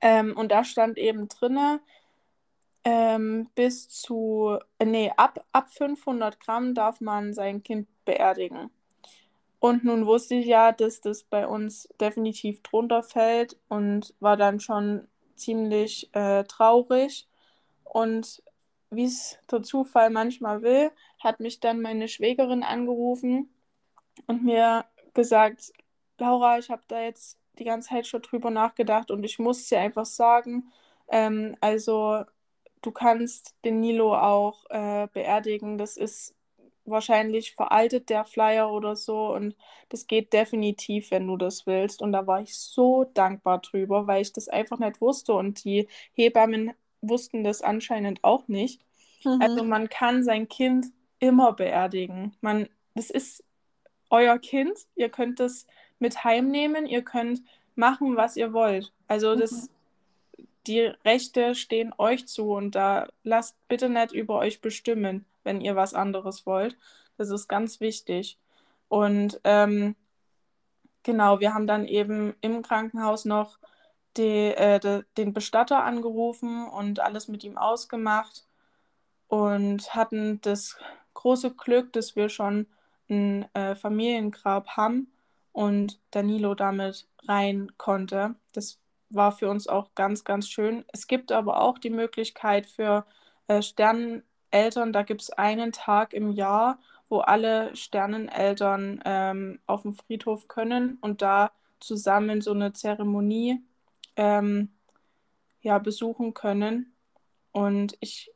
Ähm, 0.00 0.36
und 0.36 0.52
da 0.52 0.64
stand 0.64 0.98
eben 0.98 1.28
drinne, 1.28 1.80
ähm, 2.84 3.48
bis 3.54 3.88
zu, 3.88 4.58
äh, 4.78 4.84
nee, 4.86 5.12
ab, 5.16 5.44
ab 5.52 5.68
500 5.72 6.40
Gramm 6.40 6.74
darf 6.74 7.00
man 7.00 7.34
sein 7.34 7.62
Kind 7.62 7.88
beerdigen. 8.04 8.70
Und 9.60 9.84
nun 9.84 10.06
wusste 10.06 10.36
ich 10.36 10.46
ja, 10.46 10.72
dass 10.72 11.00
das 11.00 11.24
bei 11.24 11.46
uns 11.46 11.88
definitiv 12.00 12.62
drunter 12.62 13.02
fällt 13.02 13.58
und 13.68 14.14
war 14.20 14.36
dann 14.36 14.60
schon 14.60 15.08
ziemlich 15.38 16.10
äh, 16.14 16.44
traurig. 16.44 17.28
Und 17.84 18.42
wie 18.90 19.04
es 19.04 19.38
der 19.50 19.62
Zufall 19.62 20.10
manchmal 20.10 20.62
will, 20.62 20.90
hat 21.18 21.40
mich 21.40 21.60
dann 21.60 21.80
meine 21.80 22.08
Schwägerin 22.08 22.62
angerufen 22.62 23.50
und 24.26 24.44
mir 24.44 24.84
gesagt, 25.14 25.72
Laura, 26.18 26.58
ich 26.58 26.70
habe 26.70 26.82
da 26.88 27.02
jetzt 27.02 27.38
die 27.58 27.64
ganze 27.64 27.90
Zeit 27.90 28.06
schon 28.06 28.22
drüber 28.22 28.50
nachgedacht 28.50 29.10
und 29.10 29.24
ich 29.24 29.38
muss 29.38 29.66
dir 29.68 29.80
einfach 29.80 30.06
sagen, 30.06 30.70
ähm, 31.08 31.56
also 31.60 32.24
du 32.82 32.92
kannst 32.92 33.54
den 33.64 33.80
Nilo 33.80 34.14
auch 34.16 34.64
äh, 34.70 35.08
beerdigen. 35.12 35.78
Das 35.78 35.96
ist 35.96 36.34
wahrscheinlich 36.90 37.52
veraltet 37.52 38.10
der 38.10 38.24
Flyer 38.24 38.70
oder 38.70 38.96
so 38.96 39.34
und 39.34 39.54
das 39.88 40.06
geht 40.06 40.32
definitiv, 40.32 41.10
wenn 41.10 41.26
du 41.26 41.36
das 41.36 41.66
willst. 41.66 42.02
Und 42.02 42.12
da 42.12 42.26
war 42.26 42.42
ich 42.42 42.54
so 42.54 43.04
dankbar 43.14 43.60
drüber, 43.60 44.06
weil 44.06 44.22
ich 44.22 44.32
das 44.32 44.48
einfach 44.48 44.78
nicht 44.78 45.00
wusste 45.00 45.34
und 45.34 45.64
die 45.64 45.88
Hebammen 46.12 46.72
wussten 47.00 47.44
das 47.44 47.62
anscheinend 47.62 48.24
auch 48.24 48.48
nicht. 48.48 48.82
Mhm. 49.24 49.40
Also 49.40 49.64
man 49.64 49.88
kann 49.88 50.22
sein 50.24 50.48
Kind 50.48 50.86
immer 51.18 51.52
beerdigen. 51.52 52.36
Man, 52.40 52.68
das 52.94 53.10
ist 53.10 53.44
euer 54.10 54.38
Kind. 54.38 54.78
Ihr 54.94 55.08
könnt 55.08 55.40
es 55.40 55.66
mit 55.98 56.24
heimnehmen. 56.24 56.86
Ihr 56.86 57.02
könnt 57.02 57.42
machen, 57.74 58.16
was 58.16 58.36
ihr 58.36 58.52
wollt. 58.52 58.92
Also 59.06 59.34
das, 59.34 59.52
mhm. 59.52 59.68
Die 60.68 60.92
Rechte 61.04 61.54
stehen 61.54 61.92
euch 61.98 62.28
zu 62.28 62.52
und 62.52 62.74
da 62.74 63.08
lasst 63.24 63.56
bitte 63.68 63.88
nicht 63.88 64.12
über 64.12 64.36
euch 64.36 64.60
bestimmen 64.60 65.24
wenn 65.48 65.62
ihr 65.62 65.74
was 65.74 65.94
anderes 65.94 66.44
wollt. 66.46 66.76
Das 67.16 67.30
ist 67.30 67.48
ganz 67.48 67.80
wichtig. 67.80 68.38
Und 68.88 69.40
ähm, 69.44 69.96
genau, 71.02 71.40
wir 71.40 71.54
haben 71.54 71.66
dann 71.66 71.86
eben 71.86 72.34
im 72.42 72.62
Krankenhaus 72.62 73.24
noch 73.24 73.58
die, 74.18 74.52
äh, 74.54 74.78
de, 74.78 75.04
den 75.16 75.32
Bestatter 75.32 75.84
angerufen 75.84 76.68
und 76.68 77.00
alles 77.00 77.28
mit 77.28 77.44
ihm 77.44 77.56
ausgemacht 77.56 78.46
und 79.26 79.94
hatten 79.94 80.40
das 80.42 80.76
große 81.14 81.52
Glück, 81.54 81.94
dass 81.94 82.14
wir 82.14 82.28
schon 82.28 82.66
ein 83.08 83.46
äh, 83.54 83.74
Familiengrab 83.74 84.68
haben 84.76 85.10
und 85.52 85.98
Danilo 86.10 86.54
damit 86.54 87.06
rein 87.26 87.72
konnte. 87.78 88.34
Das 88.52 88.78
war 89.10 89.32
für 89.32 89.48
uns 89.48 89.68
auch 89.68 89.94
ganz, 89.94 90.24
ganz 90.24 90.48
schön. 90.48 90.84
Es 90.92 91.06
gibt 91.06 91.32
aber 91.32 91.60
auch 91.60 91.78
die 91.78 91.90
Möglichkeit 91.90 92.66
für 92.66 93.06
äh, 93.46 93.62
Sternen, 93.62 94.22
Eltern, 94.50 94.92
da 94.92 95.02
gibt 95.02 95.22
es 95.22 95.30
einen 95.30 95.72
Tag 95.72 96.14
im 96.14 96.32
Jahr, 96.32 96.78
wo 97.08 97.18
alle 97.18 97.74
Sterneneltern 97.76 99.02
ähm, 99.04 99.60
auf 99.66 99.82
dem 99.82 99.94
Friedhof 99.94 100.48
können 100.48 100.98
und 101.00 101.22
da 101.22 101.52
zusammen 101.80 102.40
so 102.40 102.52
eine 102.52 102.72
Zeremonie 102.72 103.62
ähm, 104.16 104.70
ja, 105.60 105.78
besuchen 105.78 106.34
können. 106.34 106.94
Und 107.52 107.96
ich, 108.00 108.30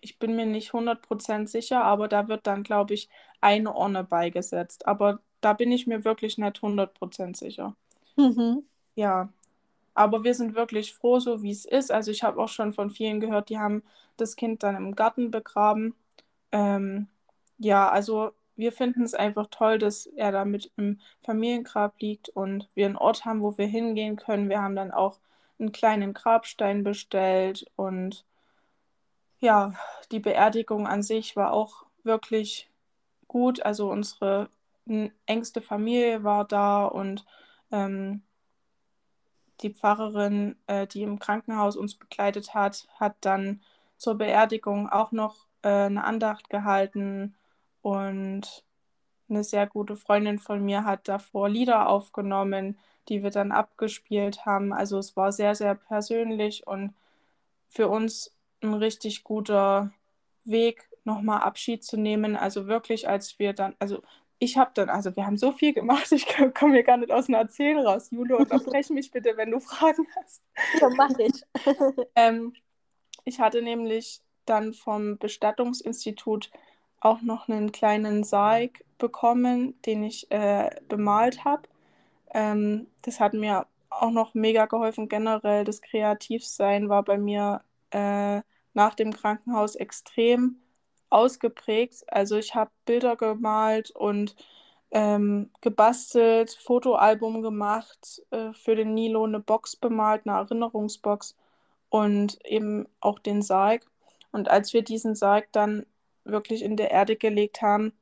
ich 0.00 0.18
bin 0.18 0.36
mir 0.36 0.46
nicht 0.46 0.72
100% 0.72 1.46
sicher, 1.48 1.84
aber 1.84 2.08
da 2.08 2.28
wird 2.28 2.46
dann, 2.46 2.62
glaube 2.62 2.94
ich, 2.94 3.08
eine 3.40 3.72
Urne 3.72 4.04
beigesetzt. 4.04 4.86
Aber 4.86 5.20
da 5.40 5.52
bin 5.52 5.72
ich 5.72 5.86
mir 5.86 6.04
wirklich 6.04 6.38
nicht 6.38 6.62
100% 6.62 7.36
sicher. 7.36 7.76
Mhm. 8.16 8.64
Ja, 8.94 9.32
aber 9.94 10.24
wir 10.24 10.34
sind 10.34 10.54
wirklich 10.54 10.94
froh, 10.94 11.20
so 11.20 11.42
wie 11.42 11.50
es 11.50 11.64
ist. 11.64 11.90
Also 11.92 12.10
ich 12.10 12.22
habe 12.22 12.40
auch 12.42 12.48
schon 12.48 12.72
von 12.72 12.90
vielen 12.90 13.20
gehört, 13.20 13.48
die 13.48 13.58
haben 13.58 13.82
das 14.16 14.36
Kind 14.36 14.62
dann 14.62 14.76
im 14.76 14.94
Garten 14.94 15.30
begraben. 15.30 15.94
Ähm, 16.52 17.08
ja, 17.58 17.88
also 17.90 18.32
wir 18.56 18.72
finden 18.72 19.02
es 19.02 19.14
einfach 19.14 19.48
toll, 19.50 19.78
dass 19.78 20.06
er 20.06 20.32
da 20.32 20.44
mit 20.44 20.70
im 20.76 21.00
Familiengrab 21.22 22.00
liegt 22.00 22.28
und 22.28 22.68
wir 22.74 22.86
einen 22.86 22.96
Ort 22.96 23.24
haben, 23.24 23.42
wo 23.42 23.56
wir 23.58 23.66
hingehen 23.66 24.16
können. 24.16 24.48
Wir 24.48 24.62
haben 24.62 24.76
dann 24.76 24.90
auch 24.92 25.18
einen 25.58 25.72
kleinen 25.72 26.12
Grabstein 26.14 26.84
bestellt 26.84 27.66
und 27.76 28.24
ja, 29.40 29.74
die 30.12 30.20
Beerdigung 30.20 30.86
an 30.86 31.02
sich 31.02 31.36
war 31.36 31.52
auch 31.52 31.84
wirklich 32.04 32.70
gut. 33.28 33.62
Also 33.62 33.90
unsere 33.90 34.48
engste 35.26 35.60
Familie 35.60 36.24
war 36.24 36.44
da 36.46 36.84
und 36.84 37.24
ähm, 37.70 38.22
die 39.62 39.70
Pfarrerin, 39.70 40.56
äh, 40.66 40.86
die 40.86 41.02
im 41.02 41.18
Krankenhaus 41.18 41.76
uns 41.76 41.94
begleitet 41.94 42.54
hat, 42.54 42.86
hat 42.98 43.16
dann 43.20 43.62
zur 43.96 44.16
Beerdigung 44.16 44.88
auch 44.88 45.12
noch 45.12 45.46
äh, 45.62 45.68
eine 45.68 46.04
Andacht 46.04 46.50
gehalten 46.50 47.34
und 47.82 48.64
eine 49.28 49.44
sehr 49.44 49.66
gute 49.66 49.96
Freundin 49.96 50.38
von 50.38 50.64
mir 50.64 50.84
hat 50.84 51.08
davor 51.08 51.48
Lieder 51.48 51.88
aufgenommen, 51.88 52.78
die 53.08 53.22
wir 53.22 53.30
dann 53.30 53.52
abgespielt 53.52 54.44
haben. 54.46 54.72
Also 54.72 54.98
es 54.98 55.16
war 55.16 55.32
sehr, 55.32 55.54
sehr 55.54 55.74
persönlich 55.74 56.66
und 56.66 56.94
für 57.68 57.88
uns 57.88 58.34
ein 58.62 58.74
richtig 58.74 59.24
guter 59.24 59.92
Weg, 60.44 60.88
nochmal 61.04 61.40
Abschied 61.42 61.82
zu 61.82 61.96
nehmen. 61.96 62.36
Also 62.36 62.66
wirklich, 62.66 63.08
als 63.08 63.38
wir 63.38 63.52
dann, 63.54 63.74
also 63.78 64.02
ich 64.42 64.58
habe 64.58 64.72
dann, 64.74 64.90
also 64.90 65.14
wir 65.14 65.24
haben 65.24 65.36
so 65.36 65.52
viel 65.52 65.72
gemacht, 65.72 66.10
ich 66.12 66.26
komme 66.54 66.74
hier 66.74 66.82
gar 66.82 66.96
nicht 66.96 67.12
aus 67.12 67.26
dem 67.26 67.36
Erzählen 67.36 67.78
raus. 67.78 68.10
Julo, 68.10 68.38
unterbreche 68.38 68.92
mich 68.92 69.12
bitte, 69.12 69.36
wenn 69.36 69.52
du 69.52 69.60
Fragen 69.60 70.04
hast. 70.16 70.42
Ja, 70.80 70.88
mach 70.96 71.16
ich. 71.18 71.44
ähm, 72.16 72.52
ich 73.24 73.38
hatte 73.38 73.62
nämlich 73.62 74.20
dann 74.44 74.74
vom 74.74 75.16
Bestattungsinstitut 75.18 76.50
auch 77.00 77.22
noch 77.22 77.48
einen 77.48 77.70
kleinen 77.70 78.24
Sarg 78.24 78.84
bekommen, 78.98 79.80
den 79.82 80.02
ich 80.02 80.28
äh, 80.32 80.70
bemalt 80.88 81.44
habe. 81.44 81.62
Ähm, 82.34 82.88
das 83.02 83.20
hat 83.20 83.34
mir 83.34 83.66
auch 83.90 84.10
noch 84.10 84.34
mega 84.34 84.66
geholfen. 84.66 85.08
Generell 85.08 85.62
das 85.62 85.82
Kreativsein 85.82 86.88
war 86.88 87.04
bei 87.04 87.16
mir 87.16 87.62
äh, 87.90 88.40
nach 88.74 88.94
dem 88.96 89.12
Krankenhaus 89.12 89.76
extrem 89.76 90.61
ausgeprägt. 91.12 92.04
Also 92.08 92.36
ich 92.36 92.54
habe 92.54 92.70
Bilder 92.86 93.16
gemalt 93.16 93.90
und 93.90 94.36
ähm, 94.90 95.50
gebastelt, 95.60 96.52
Fotoalbum 96.52 97.42
gemacht, 97.42 98.22
äh, 98.30 98.52
für 98.54 98.76
den 98.76 98.94
Nilo 98.94 99.24
eine 99.24 99.40
Box 99.40 99.76
bemalt, 99.76 100.26
eine 100.26 100.38
Erinnerungsbox 100.38 101.36
und 101.90 102.44
eben 102.44 102.86
auch 103.00 103.18
den 103.18 103.42
Sarg. 103.42 103.86
Und 104.32 104.50
als 104.50 104.72
wir 104.74 104.82
diesen 104.82 105.14
Sarg 105.14 105.52
dann 105.52 105.86
wirklich 106.24 106.62
in 106.62 106.76
der 106.76 106.90
Erde 106.90 107.16
gelegt 107.16 107.62
haben, 107.62 107.92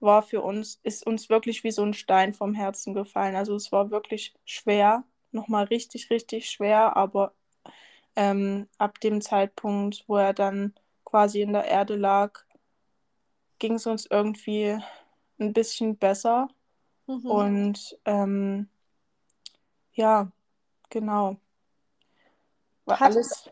war 0.00 0.22
für 0.22 0.42
uns, 0.42 0.80
ist 0.82 1.06
uns 1.06 1.28
wirklich 1.30 1.64
wie 1.64 1.70
so 1.70 1.82
ein 1.82 1.94
Stein 1.94 2.32
vom 2.32 2.54
Herzen 2.54 2.94
gefallen. 2.94 3.36
Also 3.36 3.54
es 3.56 3.72
war 3.72 3.90
wirklich 3.90 4.34
schwer, 4.44 5.04
nochmal 5.32 5.64
richtig, 5.64 6.10
richtig 6.10 6.50
schwer, 6.50 6.96
aber 6.96 7.32
ähm, 8.16 8.68
ab 8.78 9.00
dem 9.00 9.20
Zeitpunkt, 9.20 10.04
wo 10.08 10.16
er 10.16 10.34
dann 10.34 10.74
quasi 11.04 11.42
in 11.42 11.52
der 11.52 11.66
Erde 11.66 11.96
lag, 11.96 12.45
ging 13.58 13.74
es 13.74 13.86
uns 13.86 14.06
irgendwie 14.06 14.78
ein 15.38 15.52
bisschen 15.52 15.96
besser. 15.96 16.48
Mhm. 17.06 17.26
Und 17.26 17.98
ähm, 18.04 18.68
ja, 19.92 20.30
genau. 20.90 21.36
War 22.84 23.00
hast, 23.00 23.14
alles. 23.16 23.50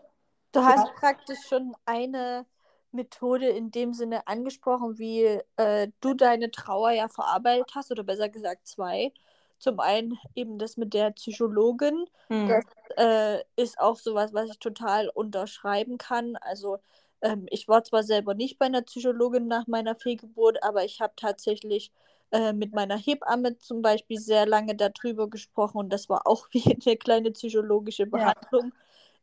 Du 0.52 0.61
ja. 0.61 0.66
hast 0.66 0.94
praktisch 0.94 1.40
schon 1.49 1.75
eine 1.84 2.46
Methode 2.92 3.49
in 3.49 3.70
dem 3.70 3.92
Sinne 3.92 4.26
angesprochen, 4.26 4.99
wie 4.99 5.40
äh, 5.56 5.88
du 6.00 6.14
deine 6.14 6.50
Trauer 6.50 6.90
ja 6.90 7.08
verarbeitet 7.08 7.73
hast, 7.75 7.90
oder 7.90 8.04
besser 8.04 8.28
gesagt 8.28 8.66
zwei. 8.66 9.12
Zum 9.58 9.80
einen 9.80 10.18
eben 10.34 10.58
das 10.58 10.76
mit 10.76 10.94
der 10.94 11.11
Psychologin. 11.12 12.06
Mhm. 12.28 12.49
Das 12.49 12.64
äh, 12.96 13.44
ist 13.56 13.78
auch 13.78 13.96
sowas, 13.99 14.32
was 14.32 14.50
ich 14.50 14.58
total 14.58 15.08
unterschreiben 15.08 15.99
kann. 15.99 16.37
Also 16.37 16.78
ähm, 17.24 17.46
ich 17.50 17.66
war 17.68 17.82
zwar 17.84 18.04
selber 18.04 18.34
nicht 18.34 18.58
bei 18.58 18.66
einer 18.66 18.82
Psychologin 18.82 19.48
nach 19.48 19.66
meiner 19.66 19.96
Fehlgeburt, 19.96 20.62
aber 20.62 20.84
ich 20.84 21.00
habe 21.00 21.14
tatsächlich 21.16 21.90
äh, 22.30 22.52
mit 22.52 22.72
meiner 22.74 22.98
Hebamme 22.98 23.58
zum 23.58 23.82
Beispiel 23.82 24.18
sehr 24.18 24.46
lange 24.46 24.76
darüber 24.76 25.28
gesprochen 25.28 25.78
und 25.78 25.92
das 25.92 26.08
war 26.08 26.26
auch 26.26 26.48
wie 26.52 26.76
eine 26.86 26.96
kleine 26.96 27.30
psychologische 27.32 28.06
Behandlung. 28.06 28.72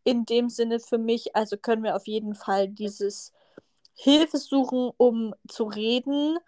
in 0.04 0.26
dem 0.26 0.50
Sinne 0.50 0.80
für 0.80 0.98
mich. 0.98 1.36
Also 1.36 1.58
können 1.58 1.84
wir 1.84 1.96
auf 1.96 2.08
jeden 2.08 2.34
Fall 2.36 2.68
dieses 2.70 3.34
Hilfe 3.96 4.38
suchen, 4.40 4.92
um 4.98 5.36
zu 5.48 5.66
reden, 5.66 6.40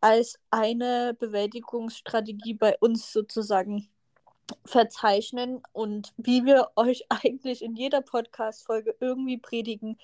als 0.00 0.38
eine 0.50 1.14
Bewältigungsstrategie 1.18 2.54
bei 2.54 2.76
uns 2.80 3.12
sozusagen 3.12 3.88
verzeichnen 4.64 5.62
und 5.72 6.12
wie 6.16 6.44
wir 6.44 6.70
euch 6.76 7.04
eigentlich 7.10 7.62
in 7.62 7.76
jeder 7.76 8.00
Podcast-Folge 8.00 8.96
irgendwie 9.00 9.38
predigen, 9.38 9.98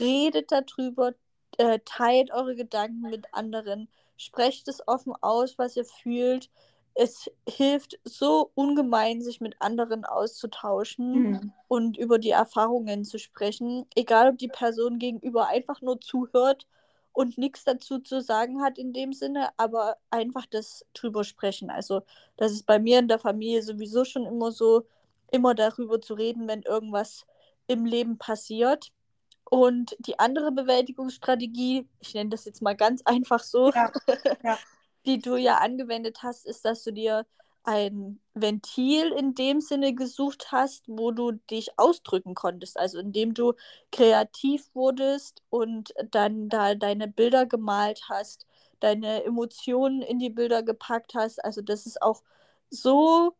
redet 0.00 0.52
darüber, 0.52 1.14
äh, 1.58 1.78
teilt 1.84 2.30
eure 2.32 2.54
Gedanken 2.56 3.08
mit 3.08 3.26
anderen, 3.32 3.88
sprecht 4.16 4.68
es 4.68 4.86
offen 4.88 5.14
aus, 5.22 5.58
was 5.58 5.76
ihr 5.76 5.84
fühlt. 5.84 6.50
Es 6.94 7.30
hilft 7.48 7.98
so 8.04 8.50
ungemein, 8.54 9.20
sich 9.22 9.40
mit 9.40 9.56
anderen 9.60 10.04
auszutauschen 10.04 11.28
Mhm. 11.30 11.52
und 11.68 11.98
über 11.98 12.18
die 12.18 12.30
Erfahrungen 12.30 13.04
zu 13.04 13.18
sprechen, 13.18 13.86
egal 13.94 14.30
ob 14.30 14.38
die 14.38 14.48
Person 14.48 14.98
gegenüber 14.98 15.48
einfach 15.48 15.82
nur 15.82 16.00
zuhört 16.00 16.66
und 17.12 17.38
nichts 17.38 17.64
dazu 17.64 17.98
zu 17.98 18.20
sagen 18.20 18.62
hat 18.62 18.78
in 18.78 18.92
dem 18.92 19.12
Sinne, 19.12 19.48
aber 19.58 19.96
einfach 20.10 20.46
das 20.46 20.84
drüber 20.94 21.24
sprechen. 21.24 21.70
Also 21.70 22.02
das 22.36 22.52
ist 22.52 22.66
bei 22.66 22.78
mir 22.78 22.98
in 22.98 23.08
der 23.08 23.18
Familie 23.18 23.62
sowieso 23.62 24.04
schon 24.04 24.26
immer 24.26 24.52
so, 24.52 24.86
immer 25.30 25.54
darüber 25.54 26.00
zu 26.00 26.14
reden, 26.14 26.46
wenn 26.48 26.62
irgendwas 26.62 27.26
im 27.66 27.84
Leben 27.84 28.18
passiert. 28.18 28.92
Und 29.48 29.96
die 30.00 30.18
andere 30.18 30.52
Bewältigungsstrategie, 30.52 31.88
ich 32.00 32.14
nenne 32.14 32.30
das 32.30 32.44
jetzt 32.44 32.62
mal 32.62 32.74
ganz 32.76 33.02
einfach 33.02 33.40
so, 33.42 33.70
Ja, 33.72 33.92
ja. 34.42 34.58
die 35.06 35.20
du 35.20 35.36
ja 35.36 35.58
angewendet 35.58 36.22
hast, 36.22 36.46
ist, 36.46 36.64
dass 36.64 36.82
du 36.82 36.92
dir 36.92 37.26
ein 37.62 38.20
Ventil 38.34 39.12
in 39.12 39.34
dem 39.34 39.60
Sinne 39.60 39.94
gesucht 39.94 40.52
hast, 40.52 40.84
wo 40.88 41.10
du 41.10 41.32
dich 41.32 41.78
ausdrücken 41.78 42.34
konntest. 42.34 42.78
Also 42.78 42.98
indem 42.98 43.34
du 43.34 43.54
kreativ 43.92 44.70
wurdest 44.74 45.42
und 45.50 45.92
dann 46.10 46.48
da 46.48 46.74
deine 46.74 47.08
Bilder 47.08 47.46
gemalt 47.46 48.02
hast, 48.08 48.46
deine 48.80 49.24
Emotionen 49.24 50.02
in 50.02 50.18
die 50.18 50.30
Bilder 50.30 50.62
gepackt 50.62 51.14
hast. 51.14 51.44
Also 51.44 51.60
das 51.60 51.86
ist 51.86 52.02
auch 52.02 52.22
so 52.70 53.34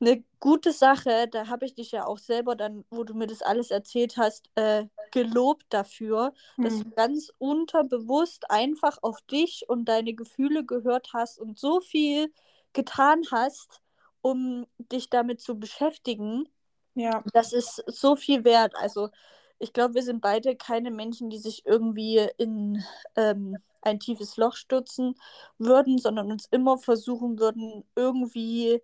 eine 0.00 0.24
gute 0.40 0.72
Sache. 0.72 1.28
Da 1.30 1.48
habe 1.48 1.66
ich 1.66 1.74
dich 1.74 1.92
ja 1.92 2.06
auch 2.06 2.18
selber 2.18 2.56
dann, 2.56 2.84
wo 2.90 3.04
du 3.04 3.14
mir 3.14 3.26
das 3.26 3.42
alles 3.42 3.70
erzählt 3.70 4.16
hast, 4.16 4.50
äh, 4.56 4.86
gelobt 5.10 5.66
dafür, 5.70 6.34
dass 6.60 6.78
Mhm. 6.78 6.82
du 6.82 6.90
ganz 6.96 7.32
unterbewusst 7.38 8.50
einfach 8.50 8.98
auf 9.02 9.20
dich 9.22 9.64
und 9.68 9.86
deine 9.86 10.14
Gefühle 10.14 10.64
gehört 10.64 11.10
hast 11.14 11.38
und 11.40 11.58
so 11.58 11.80
viel 11.80 12.32
getan 12.72 13.22
hast, 13.32 13.80
um 14.22 14.66
dich 14.78 15.08
damit 15.10 15.40
zu 15.40 15.58
beschäftigen. 15.58 16.48
Ja, 16.94 17.22
Das 17.32 17.52
ist 17.52 17.82
so 17.86 18.16
viel 18.16 18.44
wert. 18.44 18.74
Also 18.76 19.10
ich 19.58 19.72
glaube, 19.72 19.94
wir 19.94 20.02
sind 20.02 20.20
beide 20.20 20.56
keine 20.56 20.90
Menschen, 20.90 21.30
die 21.30 21.38
sich 21.38 21.66
irgendwie 21.66 22.18
in 22.38 22.82
ähm, 23.16 23.62
ein 23.82 24.00
tiefes 24.00 24.36
Loch 24.36 24.54
stürzen 24.56 25.14
würden, 25.58 25.98
sondern 25.98 26.30
uns 26.32 26.46
immer 26.50 26.78
versuchen 26.78 27.38
würden, 27.38 27.84
irgendwie 27.94 28.82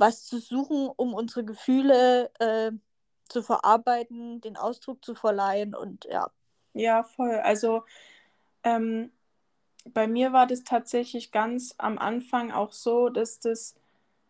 was 0.00 0.24
zu 0.24 0.38
suchen, 0.38 0.88
um 0.96 1.14
unsere 1.14 1.44
Gefühle 1.44 2.30
äh, 2.40 2.72
zu 3.28 3.42
verarbeiten, 3.42 4.40
den 4.40 4.56
Ausdruck 4.56 5.04
zu 5.04 5.14
verleihen 5.14 5.74
und 5.74 6.06
ja. 6.06 6.30
ja, 6.72 7.04
voll. 7.04 7.36
Also 7.36 7.84
ähm, 8.64 9.12
bei 9.92 10.06
mir 10.06 10.32
war 10.32 10.46
das 10.46 10.64
tatsächlich 10.64 11.32
ganz 11.32 11.74
am 11.78 11.98
Anfang 11.98 12.50
auch 12.50 12.72
so, 12.72 13.10
dass 13.10 13.40
das, 13.40 13.74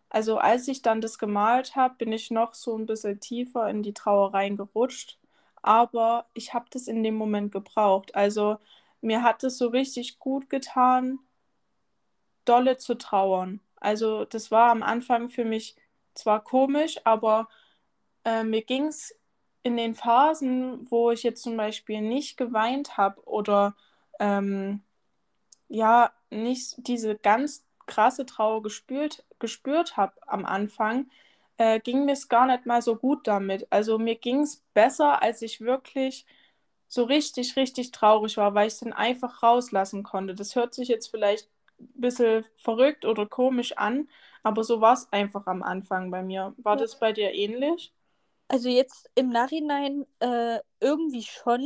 also 0.09 0.39
als 0.39 0.69
ich 0.69 0.83
dann 0.83 1.01
das 1.01 1.19
gemalt 1.19 1.77
habe, 1.77 1.95
bin 1.97 2.13
ich 2.13 2.31
noch 2.31 2.55
so 2.55 2.77
ein 2.77 2.87
bisschen 2.87 3.21
tiefer 3.21 3.69
in 3.71 3.83
die 3.83 3.95
Trauer 3.95 4.35
reingerutscht. 4.35 5.19
Aber 5.63 6.27
ich 6.35 6.55
habe 6.55 6.67
das 6.71 6.89
in 6.89 7.03
dem 7.03 7.15
Moment 7.15 7.53
gebraucht. 7.53 8.15
Also 8.17 8.59
mir 9.03 9.23
hat 9.23 9.45
es 9.45 9.59
so 9.59 9.69
richtig 9.69 10.19
gut 10.19 10.51
getan, 10.51 11.21
dolle 12.45 12.77
zu 12.79 12.97
trauern. 12.97 13.61
Also 13.81 14.25
das 14.25 14.51
war 14.51 14.71
am 14.71 14.83
Anfang 14.83 15.29
für 15.29 15.45
mich 15.45 15.77
zwar 16.15 16.43
komisch, 16.45 17.01
aber 17.05 17.49
äh, 18.25 18.45
mir 18.45 18.63
ging 18.63 18.87
es 18.87 19.15
in 19.63 19.77
den 19.77 19.95
Phasen, 19.95 20.91
wo 20.91 21.11
ich 21.11 21.23
jetzt 21.23 21.43
zum 21.43 21.57
Beispiel 21.57 22.01
nicht 22.01 22.37
geweint 22.37 22.97
habe 22.97 23.23
oder 23.27 23.77
ähm, 24.21 24.83
ja, 25.69 26.13
nicht 26.31 26.75
diese 26.79 27.17
ganz 27.17 27.65
krasse 27.87 28.27
Trauer 28.27 28.63
gespürt, 28.63 29.25
gespürt 29.39 29.97
habe 29.97 30.15
am 30.27 30.45
Anfang, 30.47 31.11
äh, 31.59 31.81
ging 31.81 32.05
mir 32.05 32.13
es 32.13 32.29
gar 32.29 32.47
nicht 32.47 32.67
mal 32.67 32.83
so 32.83 32.97
gut 32.97 33.27
damit. 33.27 33.67
Also 33.71 33.99
mir 33.99 34.17
ging 34.17 34.41
es 34.43 34.63
besser, 34.75 35.23
als 35.23 35.43
ich 35.43 35.61
wirklich 35.61 36.27
so 36.89 37.05
richtig, 37.05 37.57
richtig 37.57 37.93
traurig 37.93 38.37
war, 38.37 38.55
weil 38.55 38.69
ich 38.69 38.75
es 38.75 38.81
dann 38.81 38.93
einfach 38.93 39.43
rauslassen 39.43 40.03
konnte. 40.03 40.35
Das 40.35 40.57
hört 40.57 40.75
sich 40.75 40.89
jetzt 40.89 41.09
vielleicht 41.09 41.49
bisschen 41.95 42.45
verrückt 42.57 43.05
oder 43.05 43.27
komisch 43.27 43.73
an, 43.77 44.09
aber 44.43 44.65
so 44.65 44.81
war 44.81 44.95
es 44.95 45.11
einfach 45.13 45.47
am 45.47 45.63
Anfang 45.63 46.11
bei 46.11 46.23
mir. 46.23 46.55
War 46.59 46.77
Ja. 46.77 46.77
das 46.77 46.99
bei 46.99 47.13
dir 47.13 47.33
ähnlich? 47.35 47.93
Also 48.49 48.69
jetzt 48.69 49.09
im 49.15 49.29
Nachhinein 49.31 50.07
äh, 50.21 50.59
irgendwie 50.81 51.23
schon, 51.23 51.65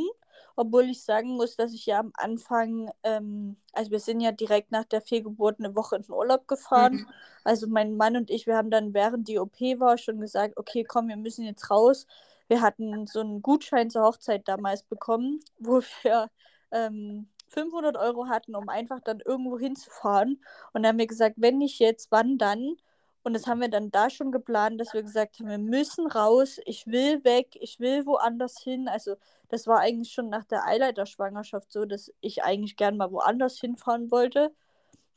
obwohl 0.57 0.85
ich 0.91 1.03
sagen 1.03 1.31
muss, 1.37 1.57
dass 1.57 1.73
ich 1.73 1.87
ja 1.87 1.99
am 2.01 2.13
Anfang, 2.15 2.91
ähm, 3.03 3.57
also 3.73 3.91
wir 3.91 4.01
sind 4.01 4.21
ja 4.21 4.33
direkt 4.33 4.71
nach 4.71 4.85
der 4.85 5.01
Fehlgeburt 5.01 5.59
eine 5.59 5.75
Woche 5.75 5.97
in 5.97 6.03
den 6.03 6.13
Urlaub 6.13 6.47
gefahren. 6.47 7.01
Mhm. 7.01 7.07
Also 7.43 7.67
mein 7.69 7.97
Mann 7.97 8.17
und 8.17 8.31
ich, 8.31 8.47
wir 8.47 8.57
haben 8.57 8.71
dann 8.71 8.93
während 8.95 9.29
die 9.29 9.39
OP 9.39 9.81
war 9.81 9.97
schon 9.99 10.21
gesagt, 10.21 10.57
okay, 10.59 10.85
komm, 10.85 11.09
wir 11.09 11.17
müssen 11.17 11.45
jetzt 11.45 11.71
raus. 11.71 12.07
Wir 12.49 12.61
hatten 12.61 13.07
so 13.07 13.21
einen 13.21 13.41
Gutschein 13.43 13.89
zur 13.91 14.03
Hochzeit 14.05 14.47
damals 14.49 14.83
bekommen, 14.83 15.41
wo 15.59 15.81
wir 16.03 16.31
ähm, 16.71 17.29
500 17.55 17.97
Euro 17.97 18.29
hatten, 18.29 18.55
um 18.55 18.69
einfach 18.69 19.01
dann 19.01 19.21
irgendwo 19.21 19.59
hinzufahren. 19.59 20.43
Und 20.73 20.83
dann 20.83 20.89
haben 20.89 20.99
wir 20.99 21.07
gesagt, 21.07 21.37
wenn 21.39 21.59
nicht 21.59 21.79
jetzt, 21.79 22.11
wann 22.11 22.39
dann? 22.39 22.77
Und 23.23 23.33
das 23.33 23.47
haben 23.47 23.63
wir 23.63 23.69
dann 23.71 23.91
da 23.91 24.11
schon 24.11 24.33
geplant, 24.33 24.79
dass 24.81 24.93
wir 24.93 25.03
gesagt 25.03 25.39
haben, 25.39 25.49
wir 25.49 25.59
müssen 25.59 26.07
raus, 26.07 26.61
ich 26.67 26.87
will 26.87 27.25
weg, 27.25 27.57
ich 27.61 27.81
will 27.81 28.05
woanders 28.05 28.59
hin. 28.63 28.87
Also 28.87 29.17
das 29.49 29.67
war 29.67 29.79
eigentlich 29.81 30.13
schon 30.13 30.29
nach 30.29 30.45
der 30.45 30.67
Eileiterschwangerschaft 30.67 31.73
so, 31.73 31.87
dass 31.87 32.13
ich 32.21 32.45
eigentlich 32.45 32.77
gern 32.77 32.99
mal 32.99 33.11
woanders 33.13 33.59
hinfahren 33.59 34.11
wollte. 34.11 34.55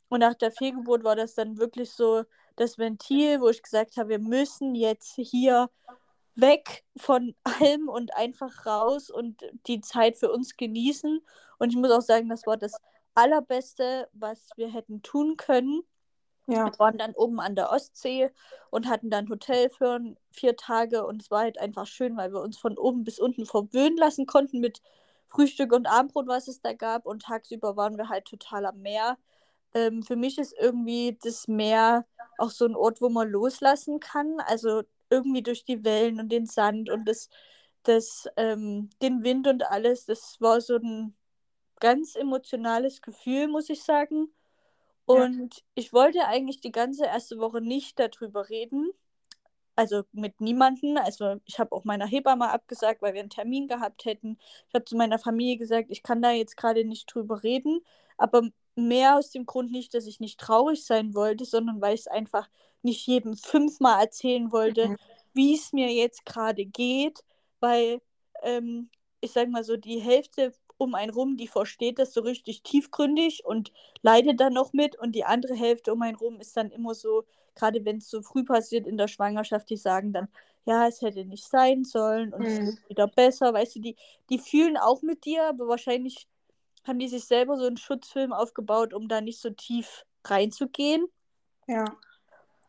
Und 0.10 0.22
nach 0.22 0.36
der 0.36 0.52
Fehlgeburt 0.52 1.04
war 1.04 1.18
das 1.18 1.36
dann 1.36 1.58
wirklich 1.58 1.92
so 1.92 2.24
das 2.56 2.78
Ventil, 2.78 3.42
wo 3.42 3.50
ich 3.50 3.62
gesagt 3.62 3.98
habe, 3.98 4.10
wir 4.10 4.20
müssen 4.20 4.74
jetzt 4.76 5.16
hier 5.16 5.70
weg 6.38 6.86
von 6.98 7.36
allem 7.44 7.90
und 7.90 8.16
einfach 8.16 8.66
raus 8.66 9.10
und 9.10 9.42
die 9.68 9.82
Zeit 9.82 10.18
für 10.18 10.32
uns 10.32 10.58
genießen. 10.58 11.22
Und 11.60 11.70
ich 11.72 11.78
muss 11.78 11.92
auch 11.92 12.02
sagen, 12.02 12.30
das 12.30 12.46
war 12.46 12.58
das 12.58 12.82
Allerbeste, 13.16 14.10
was 14.14 14.50
wir 14.58 14.70
hätten 14.72 15.02
tun 15.04 15.38
können. 15.38 15.84
Ja, 16.48 16.66
Wir 16.66 16.78
waren 16.80 16.98
dann 16.98 17.14
oben 17.16 17.40
an 17.40 17.56
der 17.56 17.72
Ostsee 17.72 18.32
und 18.72 18.88
hatten 18.90 19.10
dann 19.10 19.30
Hotel 19.30 19.70
für 19.70 20.00
vier 20.32 20.56
Tage 20.58 21.06
und 21.06 21.22
es 21.22 21.32
war 21.32 21.42
halt 21.42 21.60
einfach 21.60 21.88
schön, 21.88 22.18
weil 22.18 22.32
wir 22.34 22.42
uns 22.42 22.58
von 22.58 22.78
oben 22.78 23.04
bis 23.04 23.20
unten 23.20 23.46
verwöhnen 23.46 23.98
lassen 23.98 24.26
konnten 24.26 24.60
mit 24.60 24.82
Frühstück 25.28 25.74
und 25.74 25.88
Abendbrot, 25.88 26.28
was 26.28 26.48
es 26.48 26.62
da 26.62 26.74
gab 26.74 27.06
und 27.06 27.24
tagsüber 27.24 27.78
waren 27.78 27.98
wir 27.98 28.10
halt 28.10 28.26
total 28.26 28.66
am 28.66 28.82
Meer. 28.82 29.18
Ähm, 29.74 30.04
für 30.04 30.16
mich 30.16 30.38
ist 30.40 30.54
irgendwie 30.60 31.18
das 31.24 31.48
Meer 31.48 32.06
auch 32.38 32.52
so 32.52 32.66
ein 32.66 32.76
Ort, 32.76 33.02
wo 33.02 33.10
man 33.10 33.30
loslassen 33.30 34.00
kann, 34.00 34.40
also 34.42 34.84
irgendwie 35.10 35.44
durch 35.44 35.64
die 35.66 35.84
Wellen 35.84 36.20
und 36.20 36.30
den 36.30 36.46
Sand 36.46 36.90
und 36.90 37.08
das, 37.08 37.30
das 37.84 38.28
ähm, 38.38 38.90
den 39.02 39.24
Wind 39.24 39.48
und 39.48 39.70
alles. 39.70 40.06
Das 40.06 40.40
war 40.40 40.62
so 40.62 40.78
ein 40.78 41.16
ganz 41.80 42.16
emotionales 42.16 43.02
Gefühl, 43.02 43.48
muss 43.48 43.70
ich 43.70 43.84
sagen. 43.84 44.30
Ja. 45.08 45.16
Und 45.16 45.64
ich 45.76 45.94
wollte 45.94 46.26
eigentlich 46.26 46.60
die 46.60 46.72
ganze 46.72 47.06
erste 47.06 47.38
Woche 47.40 47.62
nicht 47.62 48.00
darüber 48.00 48.50
reden. 48.50 48.92
Also 49.76 50.04
mit 50.12 50.42
niemandem. 50.42 50.98
Also 50.98 51.36
ich 51.46 51.60
habe 51.60 51.72
auch 51.72 51.84
meiner 51.84 52.08
Hebamme 52.08 52.50
abgesagt, 52.50 53.02
weil 53.02 53.14
wir 53.14 53.22
einen 53.22 53.30
Termin 53.30 53.68
gehabt 53.68 54.06
hätten. 54.06 54.38
Ich 54.68 54.74
habe 54.74 54.86
zu 54.86 54.98
meiner 54.98 55.20
Familie 55.20 55.58
gesagt, 55.58 55.88
ich 55.92 56.04
kann 56.04 56.22
da 56.22 56.32
jetzt 56.32 56.58
gerade 56.58 56.84
nicht 56.84 57.14
drüber 57.14 57.44
reden. 57.44 57.82
Aber 58.18 58.42
mehr 58.76 59.18
aus 59.18 59.32
dem 59.32 59.46
Grund 59.46 59.72
nicht, 59.72 59.94
dass 59.94 60.08
ich 60.08 60.20
nicht 60.20 60.40
traurig 60.40 60.84
sein 60.86 61.14
wollte, 61.14 61.46
sondern 61.46 61.82
weil 61.82 61.96
ich 61.96 62.02
es 62.02 62.08
einfach 62.08 62.50
nicht 62.84 63.06
jedem 63.08 63.36
fünfmal 63.38 64.02
erzählen 64.02 64.52
wollte, 64.52 64.92
Mhm. 64.92 64.98
wie 65.34 65.56
es 65.56 65.74
mir 65.74 65.92
jetzt 65.94 66.26
gerade 66.26 66.66
geht. 66.66 67.24
Weil 67.60 68.02
ähm, 68.44 68.90
ich 69.22 69.32
sage 69.32 69.50
mal 69.50 69.64
so, 69.64 69.78
die 69.78 70.00
Hälfte 70.00 70.54
um 70.78 70.94
einen 70.96 71.12
rum, 71.12 71.38
die 71.38 71.48
versteht 71.48 71.98
das 72.00 72.14
so 72.14 72.22
richtig 72.22 72.62
tiefgründig 72.64 73.46
und 73.46 73.72
leidet 74.04 74.40
dann 74.40 74.54
noch 74.54 74.74
mit. 74.74 74.98
Und 74.98 75.14
die 75.14 75.26
andere 75.26 75.56
Hälfte 75.56 75.94
um 75.94 76.02
einen 76.04 76.16
rum 76.18 76.40
ist 76.40 76.56
dann 76.56 76.72
immer 76.72 76.94
so, 76.94 77.26
gerade 77.56 77.84
wenn 77.86 77.98
es 77.98 78.10
so 78.10 78.22
früh 78.22 78.44
passiert 78.44 78.86
in 78.88 78.98
der 78.98 79.08
Schwangerschaft, 79.08 79.70
die 79.70 79.78
sagen 79.78 80.14
dann, 80.14 80.28
ja, 80.66 80.88
es 80.88 81.02
hätte 81.02 81.26
nicht 81.26 81.46
sein 81.48 81.84
sollen 81.86 82.34
und 82.34 82.46
es 82.48 82.60
Mhm. 82.60 82.66
wird 82.66 82.90
wieder 82.90 83.08
besser. 83.08 83.54
Weißt 83.54 83.76
du, 83.78 83.80
die, 83.80 83.96
die 84.30 84.38
fühlen 84.40 84.78
auch 84.78 85.02
mit 85.02 85.26
dir, 85.26 85.46
aber 85.48 85.68
wahrscheinlich 85.68 86.28
haben 86.86 87.00
die 87.00 87.08
sich 87.08 87.26
selber 87.26 87.58
so 87.58 87.66
einen 87.66 87.78
Schutzfilm 87.78 88.34
aufgebaut, 88.34 88.94
um 88.94 89.08
da 89.08 89.22
nicht 89.22 89.40
so 89.40 89.50
tief 89.52 90.06
reinzugehen. 90.26 91.08
ja, 91.68 91.84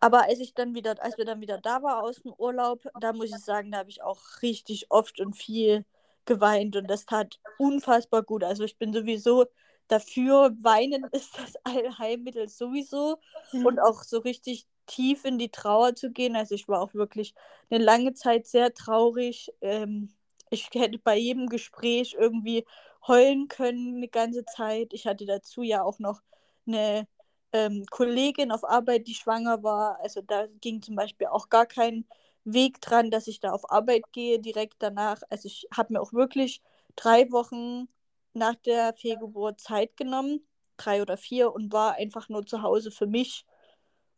Aber 0.01 0.25
als 0.25 0.39
ich 0.39 0.55
dann 0.55 0.75
wieder, 0.75 1.03
als 1.03 1.19
wir 1.19 1.25
dann 1.25 1.41
wieder 1.41 1.59
da 1.59 1.83
war 1.83 2.03
aus 2.03 2.23
dem 2.23 2.33
Urlaub, 2.33 2.87
da 3.01 3.13
muss 3.13 3.31
ich 3.31 3.39
sagen, 3.39 3.73
da 3.73 3.79
habe 3.79 3.91
ich 3.91 4.03
auch 4.03 4.21
richtig 4.43 4.91
oft 4.91 5.21
und 5.21 5.35
viel 5.35 5.85
geweint 6.25 6.77
und 6.77 6.89
das 6.89 7.07
tat 7.07 7.41
unfassbar 7.59 8.23
gut. 8.23 8.45
Also 8.45 8.63
ich 8.65 8.79
bin 8.79 8.93
sowieso 8.93 9.47
dafür, 9.89 10.55
weinen 10.61 11.05
ist 11.13 11.37
das 11.39 11.55
Allheilmittel 11.65 12.49
sowieso 12.49 13.19
mhm. 13.53 13.67
und 13.67 13.81
auch 13.81 14.05
so 14.05 14.19
richtig 14.19 14.67
tief 14.87 15.25
in 15.25 15.39
die 15.39 15.51
Trauer 15.51 15.95
zu 15.95 16.11
gehen. 16.11 16.37
Also 16.37 16.55
ich 16.55 16.69
war 16.69 16.81
auch 16.81 16.95
wirklich 16.95 17.35
eine 17.71 17.83
lange 17.83 18.15
Zeit 18.15 18.47
sehr 18.47 18.73
traurig. 18.75 19.53
Ähm, 19.61 20.15
ich 20.51 20.71
hätte 20.73 20.99
bei 20.99 21.17
jedem 21.17 21.49
Gespräch 21.49 22.17
irgendwie 22.19 22.65
heulen 23.07 23.49
können 23.49 23.97
eine 23.97 24.09
ganze 24.09 24.45
Zeit. 24.45 24.93
Ich 24.93 25.07
hatte 25.07 25.27
dazu 25.27 25.63
ja 25.63 25.83
auch 25.83 25.99
noch 25.99 26.21
eine 26.67 27.07
ähm, 27.53 27.85
Kollegin 27.91 28.53
auf 28.53 28.65
Arbeit, 28.65 29.07
die 29.09 29.15
schwanger 29.15 29.63
war. 29.63 29.99
Also 30.01 30.21
da 30.23 30.47
ging 30.61 30.83
zum 30.83 30.97
Beispiel 30.97 31.29
auch 31.29 31.49
gar 31.49 31.67
kein 31.67 32.05
Weg 32.45 32.81
dran, 32.81 33.11
dass 33.11 33.27
ich 33.27 33.41
da 33.41 33.53
auf 33.53 33.71
Arbeit 33.71 34.13
gehe 34.13 34.39
direkt 34.39 34.77
danach. 34.81 35.21
Also 35.31 35.47
ich 35.47 35.67
habe 35.77 35.93
mir 35.95 36.01
auch 36.01 36.13
wirklich 36.13 36.63
drei 36.97 37.31
Wochen 37.31 37.89
nach 38.35 38.55
der 38.57 38.95
Fehlgeburt 38.95 39.61
Zeit 39.61 39.97
genommen, 39.97 40.47
drei 40.77 41.03
oder 41.03 41.17
vier, 41.17 41.53
und 41.53 41.73
war 41.73 41.95
einfach 41.95 42.29
nur 42.29 42.47
zu 42.47 42.63
Hause 42.63 42.91
für 42.91 43.07
mich 43.07 43.45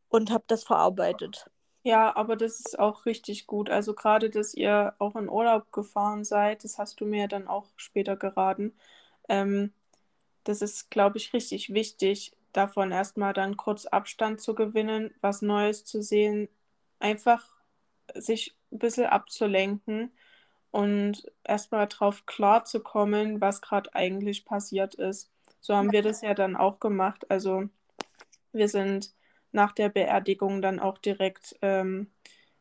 und 0.09 0.31
habe 0.31 0.45
das 0.47 0.65
verarbeitet. 0.65 1.47
Ja, 1.83 2.15
aber 2.15 2.37
das 2.37 2.61
ist 2.61 2.79
auch 2.79 3.07
richtig 3.07 3.47
gut. 3.47 3.71
Also 3.71 3.95
gerade, 3.95 4.29
dass 4.29 4.55
ihr 4.55 4.95
auch 4.99 5.17
in 5.17 5.31
Urlaub 5.31 5.73
gefahren 5.73 6.25
seid, 6.25 6.63
das 6.65 6.77
hast 6.79 7.01
du 7.01 7.07
mir 7.07 7.27
dann 7.27 7.49
auch 7.49 7.67
später 7.77 8.17
geraten. 8.17 8.75
Ähm, 9.29 9.73
das 10.45 10.63
ist, 10.63 10.91
glaube 10.91 11.19
ich, 11.19 11.33
richtig 11.33 11.73
wichtig, 11.73 12.33
davon 12.53 12.93
erstmal 12.93 13.33
dann 13.33 13.57
kurz 13.57 13.87
Abstand 13.87 14.41
zu 14.41 14.55
gewinnen, 14.55 15.15
was 15.21 15.43
Neues 15.43 15.85
zu 15.85 16.03
sehen, 16.03 16.49
einfach 16.99 17.47
sich 18.15 18.57
ein 18.73 18.79
bisschen 18.79 19.07
abzulenken 19.07 20.13
und 20.71 21.31
erstmal 21.45 21.87
darauf 21.89 22.27
klarzukommen, 22.27 23.41
was 23.41 23.61
gerade 23.61 23.95
eigentlich 23.95 24.45
passiert 24.45 24.95
ist. 24.95 25.31
So 25.61 25.75
haben 25.75 25.93
wir 25.93 26.03
das 26.03 26.23
ja 26.23 26.35
dann 26.35 26.57
auch 26.57 26.81
gemacht. 26.81 27.31
Also 27.31 27.69
wir 28.53 28.69
sind 28.69 29.13
nach 29.53 29.73
der 29.73 29.89
Beerdigung 29.89 30.63
dann 30.63 30.81
auch 30.81 30.99
direkt 30.99 31.57
ähm, 31.63 32.11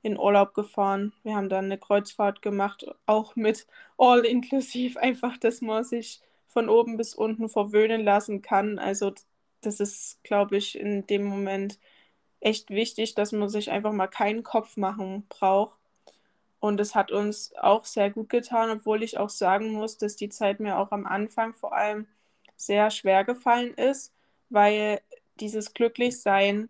in 0.01 0.17
Urlaub 0.17 0.53
gefahren. 0.53 1.13
Wir 1.23 1.35
haben 1.35 1.49
dann 1.49 1.65
eine 1.65 1.77
Kreuzfahrt 1.77 2.41
gemacht, 2.41 2.85
auch 3.05 3.35
mit 3.35 3.67
all 3.97 4.25
inklusiv, 4.25 4.97
einfach, 4.97 5.37
dass 5.37 5.61
man 5.61 5.83
sich 5.83 6.21
von 6.47 6.67
oben 6.69 6.97
bis 6.97 7.13
unten 7.13 7.47
verwöhnen 7.49 8.03
lassen 8.03 8.41
kann. 8.41 8.79
Also 8.79 9.13
das 9.61 9.79
ist, 9.79 10.23
glaube 10.23 10.57
ich, 10.57 10.77
in 10.79 11.05
dem 11.07 11.23
Moment 11.25 11.79
echt 12.39 12.69
wichtig, 12.69 13.15
dass 13.15 13.31
man 13.31 13.49
sich 13.49 13.71
einfach 13.71 13.91
mal 13.93 14.07
keinen 14.07 14.43
Kopf 14.43 14.77
machen 14.77 15.25
braucht. 15.29 15.77
Und 16.59 16.79
es 16.79 16.95
hat 16.95 17.11
uns 17.11 17.53
auch 17.57 17.85
sehr 17.85 18.09
gut 18.09 18.29
getan, 18.29 18.69
obwohl 18.69 19.03
ich 19.03 19.17
auch 19.17 19.29
sagen 19.29 19.71
muss, 19.73 19.97
dass 19.97 20.15
die 20.15 20.29
Zeit 20.29 20.59
mir 20.59 20.77
auch 20.77 20.91
am 20.91 21.05
Anfang 21.05 21.53
vor 21.53 21.73
allem 21.73 22.07
sehr 22.57 22.91
schwer 22.91 23.23
gefallen 23.23 23.73
ist, 23.75 24.13
weil 24.49 25.01
dieses 25.39 25.73
Glücklichsein 25.73 26.69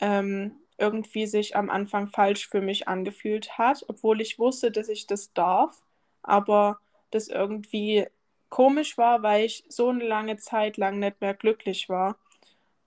ähm, 0.00 0.52
irgendwie 0.76 1.26
sich 1.26 1.56
am 1.56 1.70
Anfang 1.70 2.08
falsch 2.08 2.48
für 2.48 2.60
mich 2.60 2.88
angefühlt 2.88 3.58
hat, 3.58 3.84
obwohl 3.88 4.20
ich 4.20 4.38
wusste, 4.38 4.70
dass 4.70 4.88
ich 4.88 5.06
das 5.06 5.32
darf, 5.34 5.84
aber 6.22 6.80
das 7.10 7.28
irgendwie 7.28 8.06
komisch 8.48 8.96
war, 8.98 9.22
weil 9.22 9.44
ich 9.44 9.64
so 9.68 9.88
eine 9.90 10.04
lange 10.06 10.36
Zeit 10.38 10.76
lang 10.76 10.98
nicht 10.98 11.20
mehr 11.20 11.34
glücklich 11.34 11.88
war. 11.88 12.16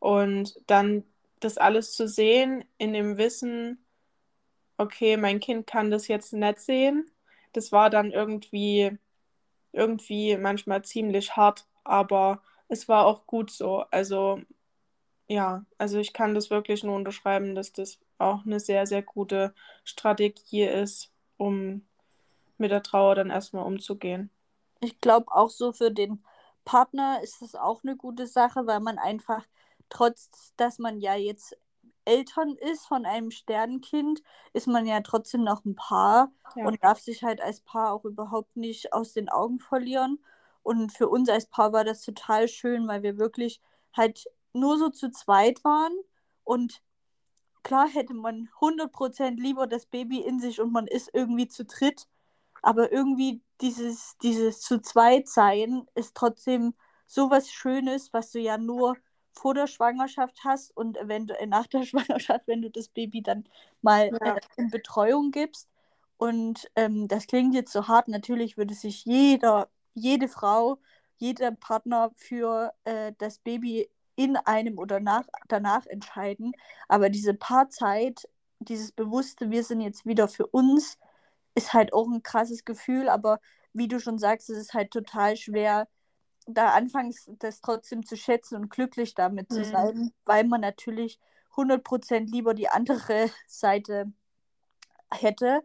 Und 0.02 0.60
dann 0.66 1.04
das 1.40 1.60
alles 1.60 1.94
zu 1.96 2.08
sehen 2.08 2.66
in 2.80 2.92
dem 2.94 3.20
Wissen, 3.20 3.86
okay, 4.78 5.16
mein 5.16 5.40
Kind 5.40 5.68
kann 5.68 5.92
das 5.92 6.08
jetzt 6.08 6.34
nicht 6.34 6.60
sehen, 6.60 7.06
das 7.54 7.72
war 7.72 7.92
dann 7.92 8.12
irgendwie, 8.12 8.98
irgendwie 9.74 10.38
manchmal 10.38 10.84
ziemlich 10.84 11.36
hart, 11.36 11.68
aber 11.84 12.42
es 12.68 12.90
war 12.90 13.06
auch 13.06 13.28
gut 13.28 13.52
so. 13.52 13.86
Also 13.92 14.42
ja, 15.28 15.66
also 15.78 16.00
ich 16.00 16.14
kann 16.14 16.34
das 16.34 16.50
wirklich 16.50 16.84
nur 16.84 16.96
unterschreiben, 16.96 17.54
dass 17.54 17.72
das 17.72 18.00
auch 18.18 18.44
eine 18.44 18.60
sehr, 18.60 18.88
sehr 18.88 19.04
gute 19.04 19.54
Strategie 19.84 20.64
ist, 20.64 21.12
um 21.38 21.86
mit 22.58 22.72
der 22.72 22.82
Trauer 22.82 23.14
dann 23.14 23.30
erstmal 23.30 23.66
umzugehen. 23.66 24.32
Ich 24.80 25.00
glaube 25.00 25.32
auch 25.32 25.52
so 25.52 25.74
für 25.74 25.92
den 25.92 26.24
Partner 26.66 27.20
ist 27.22 27.44
das 27.44 27.54
auch 27.54 27.84
eine 27.84 27.96
gute 27.96 28.26
Sache, 28.26 28.66
weil 28.66 28.80
man 28.80 28.98
einfach 28.98 29.46
trotz 29.92 30.54
dass 30.58 30.80
man 30.80 31.00
ja 31.00 31.16
jetzt 31.16 31.56
Eltern 32.06 32.56
ist 32.56 32.88
von 32.88 33.06
einem 33.06 33.30
Sternenkind, 33.30 34.24
ist 34.54 34.68
man 34.68 34.88
ja 34.88 35.02
trotzdem 35.02 35.44
noch 35.44 35.64
ein 35.66 35.76
Paar 35.76 36.32
ja. 36.56 36.66
und 36.66 36.84
darf 36.84 37.00
sich 37.00 37.24
halt 37.24 37.42
als 37.42 37.62
Paar 37.62 37.94
auch 37.94 38.06
überhaupt 38.06 38.56
nicht 38.56 38.92
aus 38.94 39.14
den 39.14 39.30
Augen 39.30 39.60
verlieren. 39.60 40.20
Und 40.64 40.92
für 40.92 41.10
uns 41.10 41.30
als 41.30 41.46
Paar 41.46 41.74
war 41.74 41.84
das 41.84 42.02
total 42.02 42.48
schön, 42.48 42.88
weil 42.88 43.04
wir 43.04 43.18
wirklich 43.18 43.62
halt 43.94 44.26
nur 44.54 44.78
so 44.78 44.90
zu 44.90 45.12
zweit 45.12 45.64
waren 45.64 45.94
und 46.44 46.82
klar 47.64 47.88
hätte 47.88 48.14
man 48.14 48.50
100% 48.60 49.40
lieber 49.40 49.68
das 49.68 49.86
Baby 49.86 50.20
in 50.20 50.40
sich 50.40 50.60
und 50.60 50.72
man 50.72 50.88
ist 50.88 51.10
irgendwie 51.14 51.48
zu 51.48 51.66
dritt, 51.66 52.08
aber 52.62 52.92
irgendwie 52.92 53.42
dieses, 53.62 54.18
dieses 54.22 54.62
zu 54.62 54.82
zweit 54.82 55.28
sein 55.28 55.88
ist 55.96 56.16
trotzdem 56.16 56.74
so 57.06 57.30
was 57.30 57.50
Schönes, 57.50 58.14
was 58.14 58.32
du 58.32 58.40
ja 58.40 58.58
nur 58.58 58.98
vor 59.34 59.54
der 59.54 59.68
Schwangerschaft 59.68 60.40
hast 60.44 60.76
und 60.76 60.98
eventuell 60.98 61.48
nach 61.48 61.68
der 61.68 61.84
Schwangerschaft, 61.86 62.48
wenn 62.48 62.62
du 62.62 62.70
das 62.70 62.90
Baby 62.90 63.22
dann 63.22 63.46
mal 63.82 64.10
ja. 64.22 64.36
äh, 64.36 64.40
in 64.58 64.70
Betreuung 64.70 65.32
gibst. 65.32 65.70
Und 66.18 66.70
ähm, 66.76 67.08
das 67.08 67.28
klingt 67.28 67.56
jetzt 67.56 67.74
so 67.74 67.88
hart. 67.88 68.08
Natürlich 68.08 68.58
würde 68.58 68.76
sich 68.76 69.06
jeder, 69.06 69.70
jede 69.96 70.28
Frau, 70.28 70.78
jeder 71.18 71.52
Partner 71.52 72.12
für 72.16 72.74
äh, 72.84 73.14
das 73.18 73.40
Baby 73.40 73.90
in 74.16 74.38
einem 74.38 74.78
oder 74.78 75.00
nach, 75.00 75.24
danach 75.48 75.86
entscheiden. 75.88 76.52
Aber 76.88 77.10
diese 77.10 77.34
Paarzeit, 77.34 78.30
dieses 78.60 78.92
bewusste, 78.92 79.50
wir 79.50 79.64
sind 79.64 79.82
jetzt 79.82 80.06
wieder 80.06 80.28
für 80.28 80.46
uns, 80.46 81.00
ist 81.56 81.74
halt 81.74 81.94
auch 81.94 82.08
ein 82.08 82.24
krasses 82.24 82.66
Gefühl. 82.66 83.10
Aber 83.10 83.40
wie 83.74 83.88
du 83.88 84.00
schon 84.00 84.20
sagst, 84.20 84.50
es 84.50 84.58
ist 84.58 84.74
halt 84.74 84.92
total 84.92 85.38
schwer, 85.38 85.88
da 86.48 86.70
anfangs 86.72 87.30
das 87.40 87.62
trotzdem 87.62 88.06
zu 88.06 88.18
schätzen 88.18 88.56
und 88.56 88.70
glücklich 88.70 89.14
damit 89.14 89.52
zu 89.52 89.60
mhm. 89.60 89.66
sein, 89.66 90.14
weil 90.26 90.44
man 90.46 90.62
natürlich 90.62 91.20
100% 91.56 92.32
lieber 92.32 92.54
die 92.54 92.70
andere 92.70 93.30
Seite 93.48 94.12
hätte. 95.12 95.64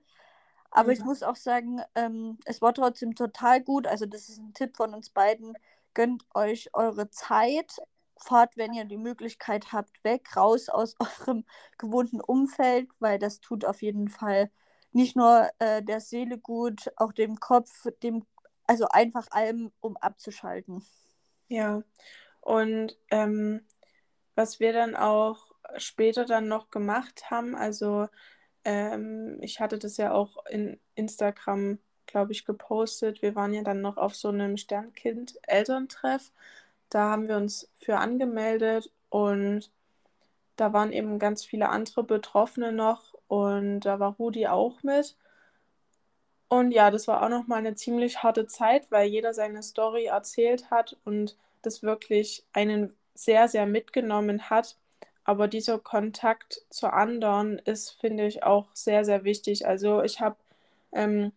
Aber 0.70 0.88
mhm. 0.88 0.92
ich 0.92 1.04
muss 1.04 1.22
auch 1.22 1.36
sagen, 1.36 1.80
ähm, 1.94 2.38
es 2.44 2.60
war 2.60 2.74
trotzdem 2.74 3.14
total 3.14 3.62
gut. 3.62 3.86
Also 3.86 4.06
das 4.06 4.28
ist 4.28 4.38
ein 4.38 4.52
Tipp 4.54 4.76
von 4.76 4.94
uns 4.94 5.10
beiden. 5.10 5.56
Gönnt 5.94 6.24
euch 6.34 6.70
eure 6.74 7.10
Zeit. 7.10 7.76
Fahrt, 8.18 8.56
wenn 8.56 8.72
ihr 8.72 8.86
die 8.86 8.96
Möglichkeit 8.96 9.72
habt, 9.72 10.02
weg, 10.02 10.36
raus 10.36 10.68
aus 10.68 10.96
eurem 11.28 11.44
gewohnten 11.78 12.20
Umfeld, 12.20 12.88
weil 12.98 13.18
das 13.18 13.40
tut 13.40 13.64
auf 13.64 13.82
jeden 13.82 14.08
Fall 14.08 14.50
nicht 14.92 15.16
nur 15.16 15.50
äh, 15.58 15.82
der 15.82 16.00
Seele 16.00 16.38
gut, 16.38 16.90
auch 16.96 17.12
dem 17.12 17.38
Kopf, 17.38 17.86
dem 18.02 18.24
also 18.66 18.88
einfach 18.88 19.26
allem, 19.30 19.72
um 19.80 19.96
abzuschalten. 19.96 20.84
Ja, 21.48 21.82
und 22.40 22.96
ähm, 23.10 23.62
was 24.34 24.60
wir 24.60 24.72
dann 24.72 24.96
auch 24.96 25.52
später 25.78 26.24
dann 26.24 26.48
noch 26.48 26.70
gemacht 26.70 27.30
haben, 27.30 27.54
also 27.54 28.08
ähm, 28.64 29.38
ich 29.42 29.60
hatte 29.60 29.78
das 29.78 29.96
ja 29.96 30.12
auch 30.12 30.44
in 30.46 30.80
Instagram, 30.94 31.78
glaube 32.06 32.32
ich, 32.32 32.44
gepostet. 32.44 33.22
Wir 33.22 33.34
waren 33.34 33.54
ja 33.54 33.62
dann 33.62 33.80
noch 33.80 33.96
auf 33.96 34.14
so 34.14 34.28
einem 34.28 34.56
Sternkind-Elterntreff. 34.56 36.32
Da 36.90 37.10
haben 37.10 37.28
wir 37.28 37.36
uns 37.36 37.70
für 37.74 37.98
angemeldet 37.98 38.92
und 39.08 39.70
da 40.56 40.72
waren 40.72 40.92
eben 40.92 41.18
ganz 41.18 41.44
viele 41.44 41.68
andere 41.68 42.04
Betroffene 42.04 42.72
noch 42.72 43.14
und 43.28 43.80
da 43.80 44.00
war 44.00 44.16
Rudi 44.16 44.46
auch 44.48 44.82
mit. 44.82 45.16
Und 46.48 46.70
ja, 46.72 46.90
das 46.90 47.08
war 47.08 47.22
auch 47.22 47.28
nochmal 47.28 47.58
eine 47.58 47.74
ziemlich 47.74 48.22
harte 48.22 48.46
Zeit, 48.46 48.90
weil 48.90 49.08
jeder 49.08 49.34
seine 49.34 49.62
Story 49.62 50.06
erzählt 50.06 50.70
hat 50.70 50.96
und 51.04 51.36
das 51.62 51.82
wirklich 51.82 52.44
einen 52.52 52.94
sehr, 53.14 53.48
sehr 53.48 53.66
mitgenommen 53.66 54.48
hat. 54.50 54.76
Aber 55.24 55.48
dieser 55.48 55.78
Kontakt 55.80 56.62
zu 56.70 56.92
anderen 56.92 57.58
ist, 57.60 57.90
finde 58.00 58.26
ich, 58.26 58.44
auch 58.44 58.68
sehr, 58.74 59.04
sehr 59.04 59.24
wichtig. 59.24 59.66
Also 59.66 60.02
ich 60.02 60.20
habe 60.20 60.36
ähm, 60.92 61.32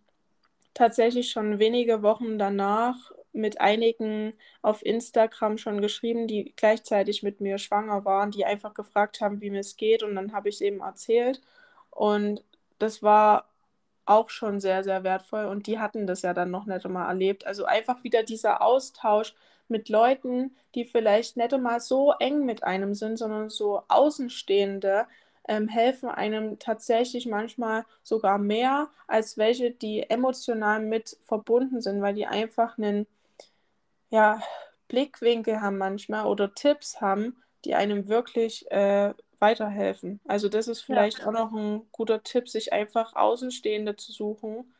tatsächlich 0.76 1.32
schon 1.32 1.60
wenige 1.60 2.04
Wochen 2.04 2.38
danach 2.38 3.12
mit 3.34 3.62
einigen 3.62 4.34
auf 4.62 4.86
Instagram 4.86 5.58
schon 5.58 5.82
geschrieben, 5.82 6.28
die 6.28 6.54
gleichzeitig 6.56 7.24
mit 7.24 7.41
mir 7.41 7.58
schwanger 7.58 8.06
waren, 8.06 8.32
die 8.32 8.45
einfach 8.45 8.74
gefragt 8.76 9.22
haben, 9.22 9.41
wie 9.41 9.50
mir 9.50 9.62
es 9.62 9.78
geht. 9.78 10.04
Und 10.04 10.15
dann 10.15 10.34
habe 10.34 10.50
ich 10.50 10.62
eben 10.62 10.82
erzählt. 10.82 11.41
Und 11.91 12.43
das 12.80 13.02
war 13.04 13.48
auch 14.10 14.30
schon 14.30 14.60
sehr, 14.60 14.84
sehr 14.84 15.04
wertvoll 15.04 15.45
und 15.45 15.67
die 15.67 15.80
hatten 15.80 16.08
das 16.08 16.22
ja 16.24 16.34
dann 16.34 16.52
noch 16.52 16.65
nicht 16.65 16.86
einmal 16.86 17.08
erlebt. 17.08 17.45
Also 17.45 17.65
einfach 17.65 18.04
wieder 18.04 18.24
dieser 18.24 18.62
Austausch 18.62 19.36
mit 19.67 19.89
Leuten, 19.89 20.56
die 20.76 20.86
vielleicht 20.86 21.38
nicht 21.38 21.54
einmal 21.54 21.80
so 21.80 22.13
eng 22.19 22.45
mit 22.45 22.63
einem 22.63 22.95
sind, 22.95 23.17
sondern 23.17 23.50
so 23.50 23.84
Außenstehende, 23.88 25.08
ähm, 25.48 25.67
helfen 25.67 26.10
einem 26.10 26.60
tatsächlich 26.60 27.26
manchmal 27.28 27.86
sogar 28.04 28.38
mehr 28.38 28.89
als 29.08 29.38
welche, 29.38 29.72
die 29.72 30.10
emotional 30.10 30.80
mit 30.82 31.17
verbunden 31.22 31.82
sind, 31.82 32.02
weil 32.02 32.13
die 32.15 32.28
einfach 32.28 32.78
einen 32.78 33.08
ja, 34.10 34.41
Blickwinkel 34.88 35.62
haben 35.62 35.78
manchmal 35.78 36.26
oder 36.26 36.54
Tipps 36.54 37.02
haben, 37.02 37.38
die 37.65 37.76
einem 37.76 38.08
wirklich 38.08 38.69
äh, 38.72 39.13
weiterhelfen. 39.39 40.19
Also 40.28 40.49
das 40.49 40.67
ist 40.67 40.82
vielleicht 40.82 41.19
ja. 41.19 41.28
auch 41.28 41.32
noch 41.32 41.52
ein 41.52 41.88
guter 41.91 42.23
Tipp, 42.23 42.49
sich 42.49 42.73
einfach 42.73 43.15
Außenstehende 43.15 43.95
zu 43.95 44.12
suchen, 44.12 44.73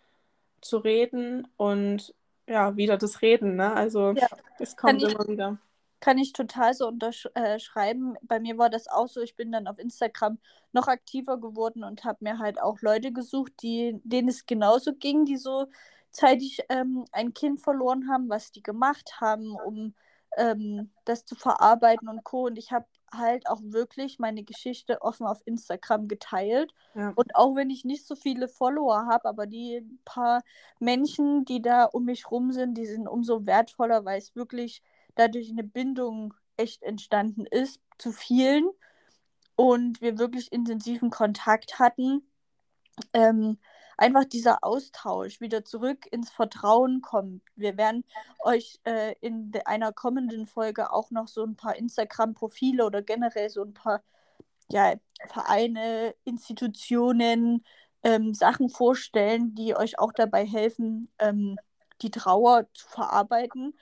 zu 0.62 0.78
reden 0.78 1.48
und 1.58 2.13
ja, 2.48 2.76
wieder 2.76 2.98
das 2.98 3.22
Reden, 3.22 3.56
ne? 3.56 3.74
Also 3.74 4.13
ja. 4.13 4.28
es 4.58 4.76
kommt 4.76 5.04
ich, 5.04 5.13
immer 5.13 5.28
wieder. 5.28 5.58
Kann 6.00 6.17
ich 6.17 6.34
total 6.34 6.74
so 6.74 6.88
unterschreiben. 6.88 8.15
Äh, 8.15 8.19
Bei 8.24 8.39
mir 8.39 8.58
war 8.58 8.69
das 8.69 8.88
auch 8.88 9.08
so, 9.08 9.22
ich 9.22 9.36
bin 9.36 9.52
dann 9.52 9.67
auf 9.67 9.78
Instagram 9.78 10.39
noch 10.72 10.88
aktiver 10.88 11.39
geworden 11.39 11.84
und 11.84 12.06
habe 12.06 12.19
mir 12.22 12.39
halt 12.39 12.60
auch 12.60 12.82
Leute 12.82 13.12
gesucht, 13.12 13.54
die, 13.62 14.00
denen 14.04 14.30
es 14.30 14.45
genauso 14.45 14.93
ging, 14.93 15.26
die 15.26 15.38
so 15.38 15.67
zeitig 16.12 16.62
ähm, 16.69 17.06
ein 17.12 17.34
Kind 17.34 17.60
verloren 17.60 18.10
haben, 18.10 18.30
was 18.30 18.52
die 18.52 18.63
gemacht 18.63 19.22
haben, 19.22 19.56
um 19.56 19.93
ähm, 20.38 20.91
das 21.06 21.26
zu 21.26 21.36
verarbeiten 21.36 22.10
und 22.10 22.24
Co. 22.24 22.48
Und 22.48 22.58
ich 22.58 22.72
habe 22.72 22.86
halt 23.13 23.48
auch 23.48 23.62
wirklich 23.63 24.19
meine 24.19 24.43
Geschichte 24.43 25.02
offen 25.02 25.26
auf 25.26 25.41
Instagram 25.45 26.08
geteilt. 26.08 26.74
Ja. 26.95 27.12
Und 27.15 27.36
auch 27.36 27.56
wenn 27.56 27.69
ich 27.69 27.86
nicht 27.86 28.06
so 28.06 28.15
viele 28.15 28.48
Follower 28.48 29.06
habe, 29.06 29.26
aber 29.26 29.48
die 29.48 29.86
paar 30.06 30.41
Menschen, 30.80 31.45
die 31.45 31.62
da 31.62 31.86
um 31.86 32.06
mich 32.06 32.30
rum 32.32 32.52
sind, 32.52 32.78
die 32.78 32.86
sind 32.86 33.08
umso 33.08 33.45
wertvoller, 33.45 34.06
weil 34.06 34.19
es 34.19 34.36
wirklich 34.36 34.82
dadurch 35.15 35.50
eine 35.50 35.63
Bindung 35.63 36.34
echt 36.58 36.84
entstanden 36.84 37.45
ist 37.45 37.80
zu 37.98 38.12
vielen 38.12 38.69
und 39.56 40.02
wir 40.02 40.17
wirklich 40.17 40.52
intensiven 40.52 41.10
Kontakt 41.10 41.80
hatten. 41.80 42.24
Ähm, 43.13 43.58
einfach 44.00 44.26
dieser 44.26 44.64
Austausch 44.64 45.42
wieder 45.42 45.66
zurück 45.66 46.08
ins 46.12 46.30
Vertrauen 46.30 47.02
kommt. 47.02 47.44
Wir 47.56 47.78
werden 47.78 48.04
euch 48.40 48.80
äh, 48.86 49.16
in 49.22 49.52
einer 49.66 49.92
kommenden 49.92 50.48
Folge 50.48 50.94
auch 50.94 51.12
noch 51.12 51.28
so 51.28 51.44
ein 51.44 51.56
paar 51.56 51.76
Instagram-Profile 51.76 52.86
oder 52.86 53.02
generell 53.02 53.50
so 53.50 53.64
ein 53.64 53.74
paar 53.74 54.02
ja, 54.72 54.96
Vereine, 55.28 56.16
Institutionen, 56.24 57.66
ähm, 58.04 58.34
Sachen 58.34 58.70
vorstellen, 58.70 59.56
die 59.56 59.76
euch 59.76 60.00
auch 60.00 60.14
dabei 60.14 60.46
helfen, 60.46 61.12
ähm, 61.20 61.58
die 62.02 62.12
Trauer 62.12 62.68
zu 62.74 62.88
verarbeiten. 62.88 63.78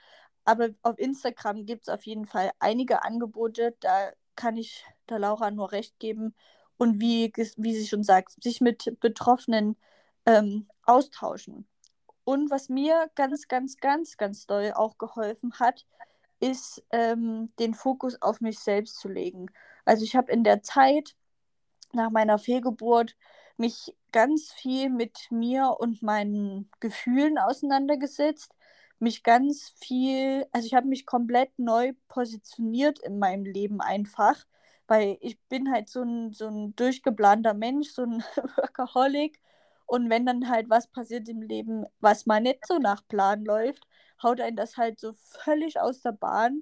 Aber 0.46 0.70
auf 0.82 0.98
Instagram 0.98 1.66
gibt 1.66 1.84
es 1.84 1.90
auf 1.90 2.06
jeden 2.06 2.26
Fall 2.26 2.52
einige 2.60 3.04
Angebote, 3.04 3.76
da 3.82 4.12
kann 4.36 4.58
ich 4.58 4.86
der 5.10 5.20
Laura 5.20 5.52
nur 5.52 5.72
recht 5.72 6.00
geben. 6.00 6.36
Und 6.78 7.00
wie, 7.00 7.32
wie 7.58 7.76
sie 7.76 7.88
schon 7.88 8.04
sagt, 8.04 8.42
sich 8.42 8.62
mit 8.62 9.00
Betroffenen 9.00 9.78
ähm, 10.28 10.68
austauschen. 10.86 11.68
Und 12.24 12.52
was 12.52 12.70
mir 12.70 13.10
ganz, 13.16 13.48
ganz, 13.48 13.78
ganz, 13.78 14.18
ganz 14.18 14.46
doll 14.46 14.74
auch 14.76 14.98
geholfen 14.98 15.54
hat, 15.60 15.86
ist, 16.40 16.84
ähm, 16.92 17.52
den 17.58 17.74
Fokus 17.74 18.22
auf 18.22 18.42
mich 18.42 18.60
selbst 18.60 19.00
zu 19.00 19.08
legen. 19.08 19.48
Also 19.86 20.04
ich 20.04 20.16
habe 20.16 20.32
in 20.32 20.44
der 20.44 20.62
Zeit 20.62 21.16
nach 21.94 22.12
meiner 22.12 22.38
Fehlgeburt 22.38 23.16
mich 23.58 23.96
ganz 24.12 24.52
viel 24.54 24.90
mit 24.90 25.32
mir 25.32 25.78
und 25.80 26.04
meinen 26.04 26.70
Gefühlen 26.80 27.38
auseinandergesetzt, 27.38 28.52
mich 29.00 29.24
ganz 29.24 29.74
viel, 29.80 30.46
also 30.52 30.66
ich 30.68 30.74
habe 30.74 30.88
mich 30.88 31.06
komplett 31.06 31.58
neu 31.58 31.94
positioniert 32.10 33.00
in 33.00 33.20
meinem 33.20 33.46
Leben 33.46 33.80
einfach, 33.82 34.46
weil 34.88 35.18
ich 35.22 35.40
bin 35.50 35.72
halt 35.72 35.90
so 35.90 36.02
ein, 36.04 36.34
so 36.34 36.48
ein 36.48 36.76
durchgeplanter 36.76 37.54
Mensch, 37.54 37.90
so 37.90 38.04
ein 38.04 38.24
Workaholic 38.58 39.40
und 39.88 40.10
wenn 40.10 40.26
dann 40.26 40.50
halt 40.50 40.70
was 40.70 40.88
passiert 40.88 41.30
im 41.30 41.42
Leben, 41.42 41.86
was 42.02 42.26
mal 42.26 42.42
nicht 42.42 42.68
so 42.68 42.78
nach 42.78 43.08
Plan 43.08 43.44
läuft, 43.46 43.88
haut 44.22 44.42
einen 44.42 44.58
das 44.58 44.78
halt 44.78 45.00
so 45.00 45.14
völlig 45.44 45.80
aus 45.80 46.02
der 46.02 46.12
Bahn. 46.12 46.62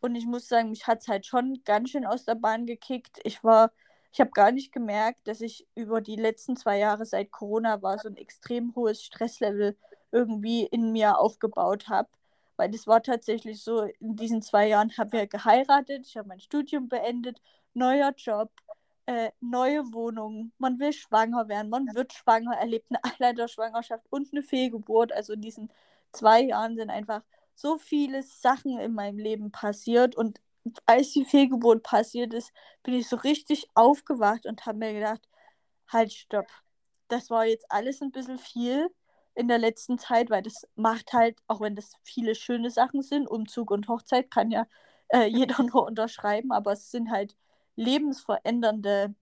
Und 0.00 0.16
ich 0.16 0.26
muss 0.26 0.48
sagen, 0.48 0.70
mich 0.70 0.86
hat 0.86 1.00
es 1.00 1.08
halt 1.08 1.26
schon 1.26 1.62
ganz 1.64 1.90
schön 1.90 2.04
aus 2.06 2.24
der 2.24 2.34
Bahn 2.34 2.66
gekickt. 2.66 3.20
Ich 3.24 3.42
war, 3.42 3.72
ich 4.12 4.20
habe 4.20 4.30
gar 4.32 4.52
nicht 4.52 4.72
gemerkt, 4.72 5.28
dass 5.28 5.40
ich 5.40 5.66
über 5.74 6.00
die 6.02 6.16
letzten 6.16 6.56
zwei 6.56 6.78
Jahre 6.78 7.06
seit 7.06 7.30
Corona 7.32 7.82
war, 7.82 7.98
so 7.98 8.08
ein 8.08 8.16
extrem 8.16 8.74
hohes 8.74 9.02
Stresslevel 9.02 9.76
irgendwie 10.10 10.66
in 10.66 10.92
mir 10.92 11.18
aufgebaut 11.18 11.88
habe. 11.88 12.08
Weil 12.56 12.70
das 12.70 12.86
war 12.86 13.02
tatsächlich 13.02 13.62
so, 13.62 13.82
in 13.82 14.16
diesen 14.16 14.42
zwei 14.42 14.68
Jahren 14.68 14.92
habe 14.98 15.22
ich 15.22 15.30
geheiratet, 15.30 16.06
ich 16.06 16.16
habe 16.18 16.28
mein 16.28 16.40
Studium 16.40 16.88
beendet, 16.88 17.40
neuer 17.74 18.12
Job, 18.16 18.50
äh, 19.06 19.30
neue 19.40 19.92
Wohnung, 19.92 20.52
man 20.58 20.78
will 20.78 20.92
schwanger 20.92 21.48
werden, 21.48 21.70
man 21.70 21.94
wird 21.94 22.12
schwanger, 22.12 22.56
erlebt 22.56 22.86
eine 22.90 23.02
Eileiterschwangerschaft 23.20 24.06
und 24.10 24.32
eine 24.32 24.42
Fehlgeburt. 24.42 25.12
Also 25.12 25.32
in 25.34 25.40
diesen 25.42 25.72
zwei 26.12 26.42
Jahren 26.42 26.76
sind 26.76 26.90
einfach 26.90 27.22
so 27.54 27.78
viele 27.78 28.22
Sachen 28.22 28.78
in 28.78 28.94
meinem 28.94 29.18
Leben 29.18 29.50
passiert 29.52 30.16
und 30.16 30.40
als 30.86 31.12
die 31.12 31.24
Fehlgeburt 31.24 31.82
passiert 31.82 32.34
ist, 32.34 32.52
bin 32.82 32.94
ich 32.94 33.08
so 33.08 33.16
richtig 33.16 33.68
aufgewacht 33.74 34.46
und 34.46 34.64
habe 34.66 34.78
mir 34.78 34.94
gedacht, 34.94 35.28
halt, 35.88 36.12
stopp. 36.12 36.46
Das 37.08 37.30
war 37.30 37.46
jetzt 37.46 37.66
alles 37.70 38.00
ein 38.00 38.12
bisschen 38.12 38.38
viel 38.38 38.88
in 39.34 39.48
der 39.48 39.58
letzten 39.58 39.98
Zeit, 39.98 40.30
weil 40.30 40.42
das 40.42 40.66
macht 40.76 41.12
halt, 41.12 41.38
auch 41.46 41.60
wenn 41.60 41.76
das 41.76 41.94
viele 42.04 42.34
schöne 42.34 42.70
Sachen 42.70 43.02
sind, 43.02 43.28
Umzug 43.28 43.70
und 43.70 43.88
Hochzeit 43.88 44.30
kann 44.30 44.50
ja 44.50 44.66
äh, 45.08 45.26
jeder 45.26 45.62
nur 45.62 45.86
unterschreiben, 45.86 46.52
aber 46.52 46.72
es 46.72 46.90
sind 46.90 47.10
halt 47.10 47.36
lebensverändernde 47.76 49.14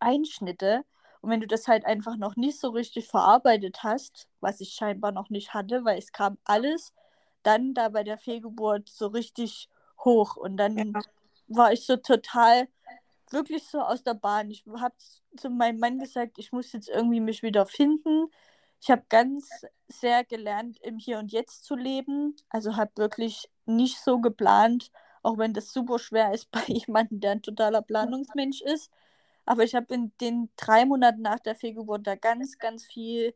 Einschnitte. 0.00 0.84
Und 1.20 1.30
wenn 1.30 1.40
du 1.40 1.46
das 1.46 1.68
halt 1.68 1.86
einfach 1.86 2.16
noch 2.16 2.36
nicht 2.36 2.58
so 2.58 2.70
richtig 2.70 3.06
verarbeitet 3.06 3.82
hast, 3.82 4.28
was 4.40 4.60
ich 4.60 4.70
scheinbar 4.72 5.12
noch 5.12 5.30
nicht 5.30 5.54
hatte, 5.54 5.84
weil 5.84 5.98
es 5.98 6.12
kam 6.12 6.38
alles 6.44 6.92
dann 7.42 7.74
da 7.74 7.88
bei 7.88 8.04
der 8.04 8.18
Fehlgeburt 8.18 8.88
so 8.88 9.08
richtig 9.08 9.68
hoch. 10.04 10.36
Und 10.36 10.56
dann 10.56 10.76
ja. 10.76 11.00
war 11.48 11.72
ich 11.72 11.86
so 11.86 11.96
total, 11.96 12.68
wirklich 13.30 13.64
so 13.64 13.80
aus 13.80 14.02
der 14.02 14.14
Bahn. 14.14 14.50
Ich 14.50 14.64
habe 14.66 14.94
zu 15.36 15.50
meinem 15.50 15.78
Mann 15.78 15.98
gesagt, 15.98 16.38
ich 16.38 16.52
muss 16.52 16.72
jetzt 16.72 16.88
irgendwie 16.88 17.20
mich 17.20 17.42
wieder 17.42 17.66
finden. 17.66 18.26
Ich 18.80 18.90
habe 18.90 19.04
ganz 19.08 19.48
sehr 19.88 20.24
gelernt, 20.24 20.78
im 20.82 20.98
Hier 20.98 21.18
und 21.18 21.32
Jetzt 21.32 21.64
zu 21.64 21.76
leben. 21.76 22.36
Also 22.48 22.76
habe 22.76 22.90
wirklich 22.96 23.48
nicht 23.64 23.98
so 23.98 24.20
geplant, 24.20 24.90
auch 25.22 25.38
wenn 25.38 25.54
das 25.54 25.72
super 25.72 25.98
schwer 25.98 26.32
ist 26.34 26.50
bei 26.50 26.62
jemandem, 26.66 27.20
der 27.20 27.32
ein 27.32 27.42
totaler 27.42 27.82
Planungsmensch 27.82 28.62
ist. 28.62 28.90
Aber 29.44 29.64
ich 29.64 29.74
habe 29.74 29.94
in 29.94 30.12
den 30.20 30.50
drei 30.56 30.84
Monaten 30.84 31.22
nach 31.22 31.40
der 31.40 31.54
Fehlgeburt 31.56 32.06
da 32.06 32.14
ganz, 32.14 32.58
ganz 32.58 32.84
viel 32.84 33.34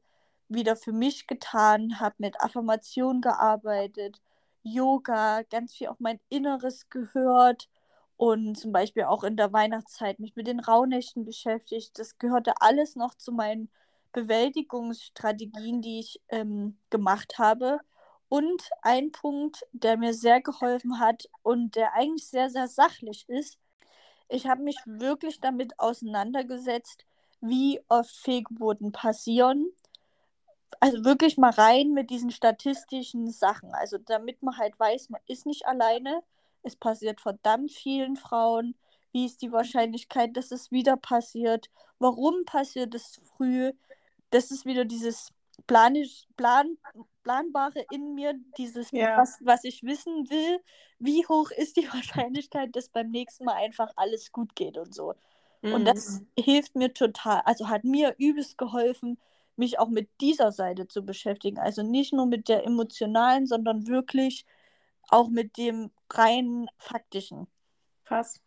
wieder 0.48 0.76
für 0.76 0.92
mich 0.92 1.26
getan, 1.26 1.98
habe 2.00 2.14
mit 2.18 2.40
Affirmation 2.40 3.20
gearbeitet, 3.20 4.20
Yoga, 4.62 5.42
ganz 5.42 5.74
viel 5.74 5.88
auf 5.88 6.00
mein 6.00 6.20
Inneres 6.28 6.88
gehört 6.88 7.68
und 8.16 8.56
zum 8.56 8.72
Beispiel 8.72 9.04
auch 9.04 9.24
in 9.24 9.36
der 9.36 9.52
Weihnachtszeit 9.52 10.18
mich 10.18 10.36
mit 10.36 10.46
den 10.46 10.60
Rauhnächten 10.60 11.24
beschäftigt. 11.24 11.98
Das 11.98 12.18
gehörte 12.18 12.54
alles 12.60 12.96
noch 12.96 13.14
zu 13.14 13.32
meinen 13.32 13.68
Bewältigungsstrategien, 14.12 15.82
die 15.82 16.00
ich 16.00 16.20
ähm, 16.28 16.78
gemacht 16.90 17.38
habe. 17.38 17.80
Und 18.28 18.68
ein 18.82 19.12
Punkt, 19.12 19.64
der 19.72 19.96
mir 19.96 20.12
sehr 20.12 20.40
geholfen 20.40 20.98
hat 20.98 21.28
und 21.42 21.76
der 21.76 21.94
eigentlich 21.94 22.28
sehr, 22.28 22.50
sehr 22.50 22.66
sachlich 22.66 23.28
ist, 23.28 23.58
ich 24.28 24.48
habe 24.48 24.62
mich 24.62 24.76
wirklich 24.84 25.40
damit 25.40 25.78
auseinandergesetzt, 25.78 27.06
wie 27.40 27.80
oft 27.88 28.10
Fehlgeburten 28.10 28.90
passieren. 28.90 29.70
Also 30.80 31.04
wirklich 31.04 31.38
mal 31.38 31.50
rein 31.50 31.92
mit 31.92 32.10
diesen 32.10 32.30
statistischen 32.30 33.30
Sachen. 33.30 33.72
Also 33.72 33.98
damit 33.98 34.42
man 34.42 34.56
halt 34.56 34.78
weiß, 34.78 35.10
man 35.10 35.20
ist 35.26 35.46
nicht 35.46 35.66
alleine. 35.66 36.22
Es 36.62 36.74
passiert 36.74 37.20
verdammt 37.20 37.72
vielen 37.72 38.16
Frauen. 38.16 38.74
Wie 39.12 39.26
ist 39.26 39.40
die 39.42 39.52
Wahrscheinlichkeit, 39.52 40.36
dass 40.36 40.50
es 40.50 40.72
wieder 40.72 40.96
passiert? 40.96 41.70
Warum 41.98 42.44
passiert 42.44 42.94
es 42.94 43.20
früh? 43.36 43.72
Das 44.30 44.50
ist 44.50 44.66
wieder 44.66 44.84
dieses 44.84 45.32
planisch, 45.66 46.26
plan, 46.36 46.76
Planbare 47.26 47.84
in 47.90 48.14
mir, 48.14 48.34
dieses, 48.56 48.92
ja. 48.92 49.18
was, 49.18 49.38
was 49.42 49.64
ich 49.64 49.82
wissen 49.82 50.30
will, 50.30 50.60
wie 51.00 51.26
hoch 51.26 51.50
ist 51.50 51.76
die 51.76 51.88
Wahrscheinlichkeit, 51.92 52.76
dass 52.76 52.88
beim 52.88 53.10
nächsten 53.10 53.44
Mal 53.44 53.56
einfach 53.56 53.90
alles 53.96 54.30
gut 54.30 54.54
geht 54.54 54.78
und 54.78 54.94
so. 54.94 55.14
Mhm. 55.62 55.72
Und 55.72 55.84
das 55.86 56.20
mhm. 56.20 56.42
hilft 56.42 56.76
mir 56.76 56.94
total, 56.94 57.42
also 57.44 57.68
hat 57.68 57.82
mir 57.82 58.14
übelst 58.18 58.56
geholfen, 58.58 59.18
mich 59.56 59.80
auch 59.80 59.88
mit 59.88 60.08
dieser 60.20 60.52
Seite 60.52 60.86
zu 60.86 61.04
beschäftigen. 61.04 61.58
Also 61.58 61.82
nicht 61.82 62.12
nur 62.12 62.26
mit 62.26 62.48
der 62.48 62.64
emotionalen, 62.64 63.46
sondern 63.46 63.88
wirklich 63.88 64.46
auch 65.08 65.28
mit 65.28 65.56
dem 65.56 65.90
rein 66.10 66.68
faktischen. 66.78 67.48
Krass. 68.04 68.40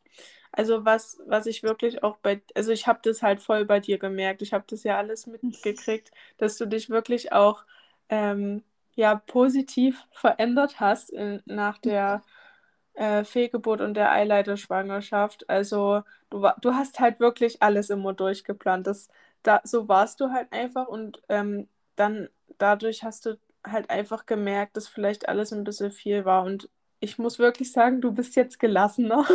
Also 0.53 0.85
was, 0.85 1.19
was 1.25 1.47
ich 1.47 1.63
wirklich 1.63 2.01
auch 2.01 2.17
bei, 2.17 2.41
also 2.55 2.71
ich 2.71 2.87
habe 2.87 2.99
das 3.03 3.21
halt 3.21 3.41
voll 3.41 3.65
bei 3.65 3.81
dir 3.81 3.97
gemerkt. 3.97 4.41
Ich 4.41 4.53
habe 4.53 4.63
das 4.67 4.83
ja 4.83 4.97
alles 4.97 5.27
mitgekriegt, 5.41 6.11
dass 6.37 6.57
du 6.57 6.65
dich 6.65 6.89
wirklich 6.89 7.33
auch 7.33 7.65
ähm, 8.09 8.63
ja 8.99 9.15
positiv 9.15 10.05
verändert 10.11 10.79
hast 10.81 11.09
in, 11.09 11.41
nach 11.45 11.77
der 11.77 12.21
äh, 12.95 13.23
Fehlgeburt 13.23 13.79
und 13.81 13.93
der 13.93 14.11
Eileiterschwangerschaft. 14.11 15.49
Also 15.49 16.03
du, 16.29 16.45
du 16.61 16.73
hast 16.73 16.99
halt 16.99 17.21
wirklich 17.21 17.61
alles 17.61 17.89
immer 17.89 18.13
durchgeplant. 18.13 18.87
Das, 18.87 19.07
da, 19.41 19.61
so 19.63 19.87
warst 19.87 20.19
du 20.19 20.31
halt 20.31 20.51
einfach 20.51 20.87
und 20.87 21.21
ähm, 21.29 21.69
dann 21.95 22.27
dadurch 22.57 23.03
hast 23.03 23.25
du 23.25 23.39
halt 23.65 23.89
einfach 23.89 24.25
gemerkt, 24.25 24.75
dass 24.75 24.89
vielleicht 24.89 25.29
alles 25.29 25.53
ein 25.53 25.63
bisschen 25.63 25.91
viel 25.91 26.25
war 26.25 26.43
und 26.43 26.69
ich 27.01 27.17
muss 27.17 27.39
wirklich 27.39 27.71
sagen, 27.71 28.01
du 28.01 28.11
bist 28.11 28.35
jetzt 28.35 28.59
gelassener. 28.59 29.25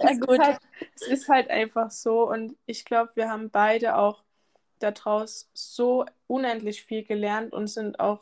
ja, 0.00 0.10
es. 0.10 0.18
Ist 0.18 0.38
halt, 0.38 0.58
es 0.94 1.06
ist 1.08 1.28
halt 1.30 1.48
einfach 1.48 1.90
so 1.90 2.28
und 2.30 2.56
ich 2.66 2.84
glaube, 2.84 3.12
wir 3.14 3.30
haben 3.30 3.48
beide 3.48 3.96
auch 3.96 4.22
daraus 4.80 5.48
so 5.54 6.04
unendlich 6.26 6.84
viel 6.84 7.04
gelernt 7.04 7.54
und 7.54 7.68
sind 7.68 8.00
auch 8.00 8.20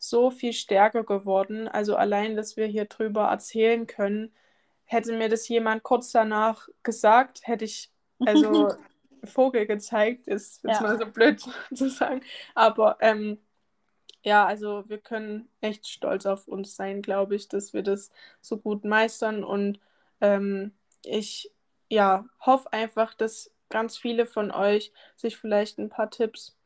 so 0.00 0.30
viel 0.30 0.54
stärker 0.54 1.04
geworden. 1.04 1.68
Also 1.68 1.94
allein, 1.94 2.34
dass 2.34 2.56
wir 2.56 2.66
hier 2.66 2.86
drüber 2.86 3.26
erzählen 3.26 3.86
können, 3.86 4.32
hätte 4.84 5.16
mir 5.16 5.28
das 5.28 5.46
jemand 5.46 5.82
kurz 5.82 6.10
danach 6.10 6.68
gesagt, 6.82 7.42
hätte 7.44 7.66
ich 7.66 7.92
also 8.18 8.74
Vogel 9.24 9.66
gezeigt, 9.66 10.26
ist 10.26 10.64
jetzt 10.64 10.80
ja. 10.80 10.86
mal 10.86 10.98
so 10.98 11.06
blöd 11.06 11.40
zu 11.74 11.90
sagen. 11.90 12.22
Aber 12.54 12.96
ähm, 13.00 13.38
ja, 14.24 14.46
also 14.46 14.88
wir 14.88 14.98
können 14.98 15.50
echt 15.60 15.86
stolz 15.86 16.24
auf 16.24 16.48
uns 16.48 16.74
sein, 16.74 17.02
glaube 17.02 17.36
ich, 17.36 17.48
dass 17.48 17.74
wir 17.74 17.82
das 17.82 18.10
so 18.40 18.56
gut 18.56 18.84
meistern. 18.84 19.44
Und 19.44 19.80
ähm, 20.22 20.72
ich 21.04 21.52
ja, 21.90 22.24
hoffe 22.40 22.72
einfach, 22.72 23.12
dass 23.12 23.52
ganz 23.68 23.98
viele 23.98 24.24
von 24.24 24.50
euch 24.50 24.92
sich 25.16 25.36
vielleicht 25.36 25.78
ein 25.78 25.90
paar 25.90 26.10
Tipps 26.10 26.56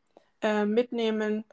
äh, 0.40 0.64
mitnehmen 0.64 1.44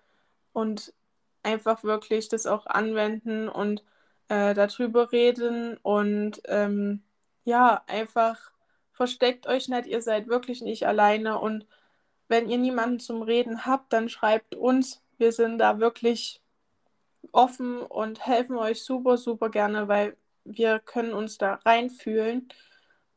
und 0.53 0.93
einfach 1.43 1.83
wirklich 1.83 2.29
das 2.29 2.45
auch 2.45 2.65
anwenden 2.67 3.49
und 3.49 3.83
äh, 4.29 4.53
darüber 4.53 5.11
reden 5.11 5.77
und 5.77 6.41
ähm, 6.45 7.03
ja, 7.43 7.83
einfach 7.87 8.51
versteckt 8.91 9.47
euch 9.47 9.67
nicht, 9.67 9.87
ihr 9.87 10.01
seid 10.01 10.27
wirklich 10.27 10.61
nicht 10.61 10.85
alleine 10.87 11.39
und 11.39 11.65
wenn 12.27 12.49
ihr 12.49 12.57
niemanden 12.57 12.99
zum 12.99 13.23
Reden 13.23 13.65
habt, 13.65 13.91
dann 13.93 14.07
schreibt 14.07 14.55
uns. 14.55 15.03
Wir 15.17 15.33
sind 15.33 15.57
da 15.57 15.79
wirklich 15.79 16.41
offen 17.33 17.81
und 17.81 18.25
helfen 18.25 18.57
euch 18.57 18.83
super, 18.83 19.17
super 19.17 19.49
gerne, 19.49 19.87
weil 19.87 20.17
wir 20.45 20.79
können 20.79 21.13
uns 21.13 21.37
da 21.37 21.55
reinfühlen. 21.65 22.47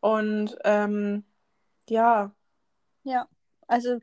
Und 0.01 0.57
ähm, 0.65 1.25
ja. 1.89 2.35
Ja, 3.05 3.29
also 3.69 4.01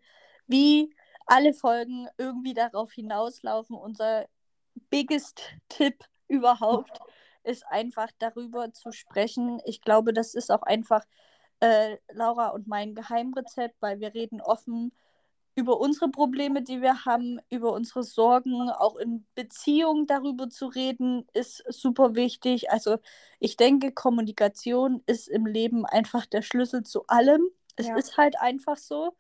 wie 0.47 0.95
alle 1.25 1.53
Folgen 1.53 2.07
irgendwie 2.17 2.53
darauf 2.53 2.91
hinauslaufen. 2.91 3.75
Unser 3.75 4.27
biggest 4.89 5.41
Tipp 5.69 6.03
überhaupt 6.27 6.99
ist 7.43 7.65
einfach 7.67 8.09
darüber 8.19 8.73
zu 8.73 8.91
sprechen. 8.91 9.61
Ich 9.65 9.81
glaube, 9.81 10.13
das 10.13 10.35
ist 10.35 10.51
auch 10.51 10.63
einfach 10.63 11.05
äh, 11.59 11.97
Laura 12.11 12.49
und 12.49 12.67
mein 12.67 12.95
Geheimrezept, 12.95 13.75
weil 13.81 13.99
wir 13.99 14.13
reden 14.13 14.41
offen 14.41 14.91
über 15.55 15.79
unsere 15.79 16.09
Probleme, 16.09 16.61
die 16.61 16.81
wir 16.81 17.05
haben, 17.05 17.39
über 17.49 17.73
unsere 17.73 18.03
Sorgen, 18.03 18.69
auch 18.69 18.95
in 18.95 19.25
Beziehungen 19.35 20.07
darüber 20.07 20.49
zu 20.49 20.67
reden, 20.67 21.27
ist 21.33 21.63
super 21.67 22.15
wichtig. 22.15 22.71
Also 22.71 22.97
ich 23.39 23.57
denke, 23.57 23.91
Kommunikation 23.91 25.03
ist 25.07 25.27
im 25.27 25.45
Leben 25.45 25.85
einfach 25.85 26.25
der 26.25 26.41
Schlüssel 26.41 26.83
zu 26.83 27.05
allem. 27.07 27.43
Es 27.75 27.87
ja. 27.87 27.97
ist 27.97 28.17
halt 28.17 28.39
einfach 28.39 28.77
so. 28.77 29.13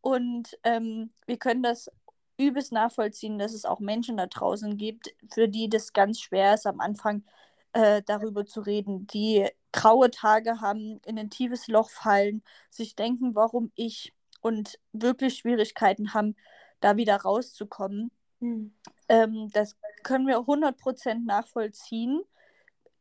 Und 0.00 0.58
ähm, 0.64 1.10
wir 1.26 1.38
können 1.38 1.62
das 1.62 1.90
übelst 2.38 2.72
nachvollziehen, 2.72 3.38
dass 3.38 3.52
es 3.52 3.64
auch 3.64 3.80
Menschen 3.80 4.16
da 4.16 4.26
draußen 4.26 4.76
gibt, 4.76 5.14
für 5.32 5.48
die 5.48 5.68
das 5.68 5.92
ganz 5.92 6.20
schwer 6.20 6.54
ist, 6.54 6.66
am 6.66 6.80
Anfang 6.80 7.24
äh, 7.72 8.02
darüber 8.06 8.46
zu 8.46 8.60
reden, 8.60 9.06
die 9.08 9.48
graue 9.72 10.10
Tage 10.10 10.60
haben, 10.60 11.00
in 11.04 11.18
ein 11.18 11.30
tiefes 11.30 11.68
Loch 11.68 11.90
fallen, 11.90 12.42
sich 12.70 12.96
denken, 12.96 13.34
warum 13.34 13.72
ich 13.74 14.14
und 14.40 14.78
wirklich 14.92 15.36
Schwierigkeiten 15.36 16.14
haben, 16.14 16.36
da 16.80 16.96
wieder 16.96 17.16
rauszukommen. 17.16 18.10
Mhm. 18.40 18.72
Ähm, 19.08 19.50
das 19.52 19.76
können 20.04 20.26
wir 20.26 20.38
100% 20.38 21.24
nachvollziehen. 21.24 22.22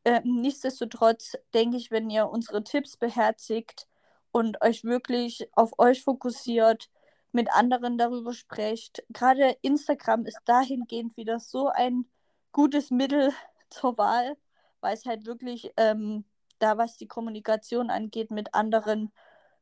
Ähm, 0.04 0.38
nichtsdestotrotz 0.38 1.38
denke 1.54 1.78
ich, 1.78 1.92
wenn 1.92 2.10
ihr 2.10 2.30
unsere 2.30 2.64
Tipps 2.64 2.98
beherzigt, 2.98 3.88
und 4.32 4.62
euch 4.62 4.84
wirklich 4.84 5.50
auf 5.54 5.78
euch 5.80 6.04
fokussiert, 6.04 6.90
mit 7.32 7.52
anderen 7.52 7.98
darüber 7.98 8.34
sprecht. 8.34 9.04
Gerade 9.10 9.58
Instagram 9.62 10.26
ist 10.26 10.40
dahingehend 10.46 11.18
wieder 11.18 11.40
so 11.40 11.68
ein 11.68 12.06
gutes 12.52 12.90
Mittel 12.92 13.32
zur 13.70 13.98
Wahl, 13.98 14.38
weil 14.82 14.94
es 14.94 15.06
halt 15.06 15.26
wirklich 15.26 15.72
ähm, 15.78 16.26
da, 16.60 16.78
was 16.78 16.98
die 16.98 17.08
Kommunikation 17.08 17.90
angeht, 17.90 18.32
mit 18.32 18.54
anderen 18.54 19.12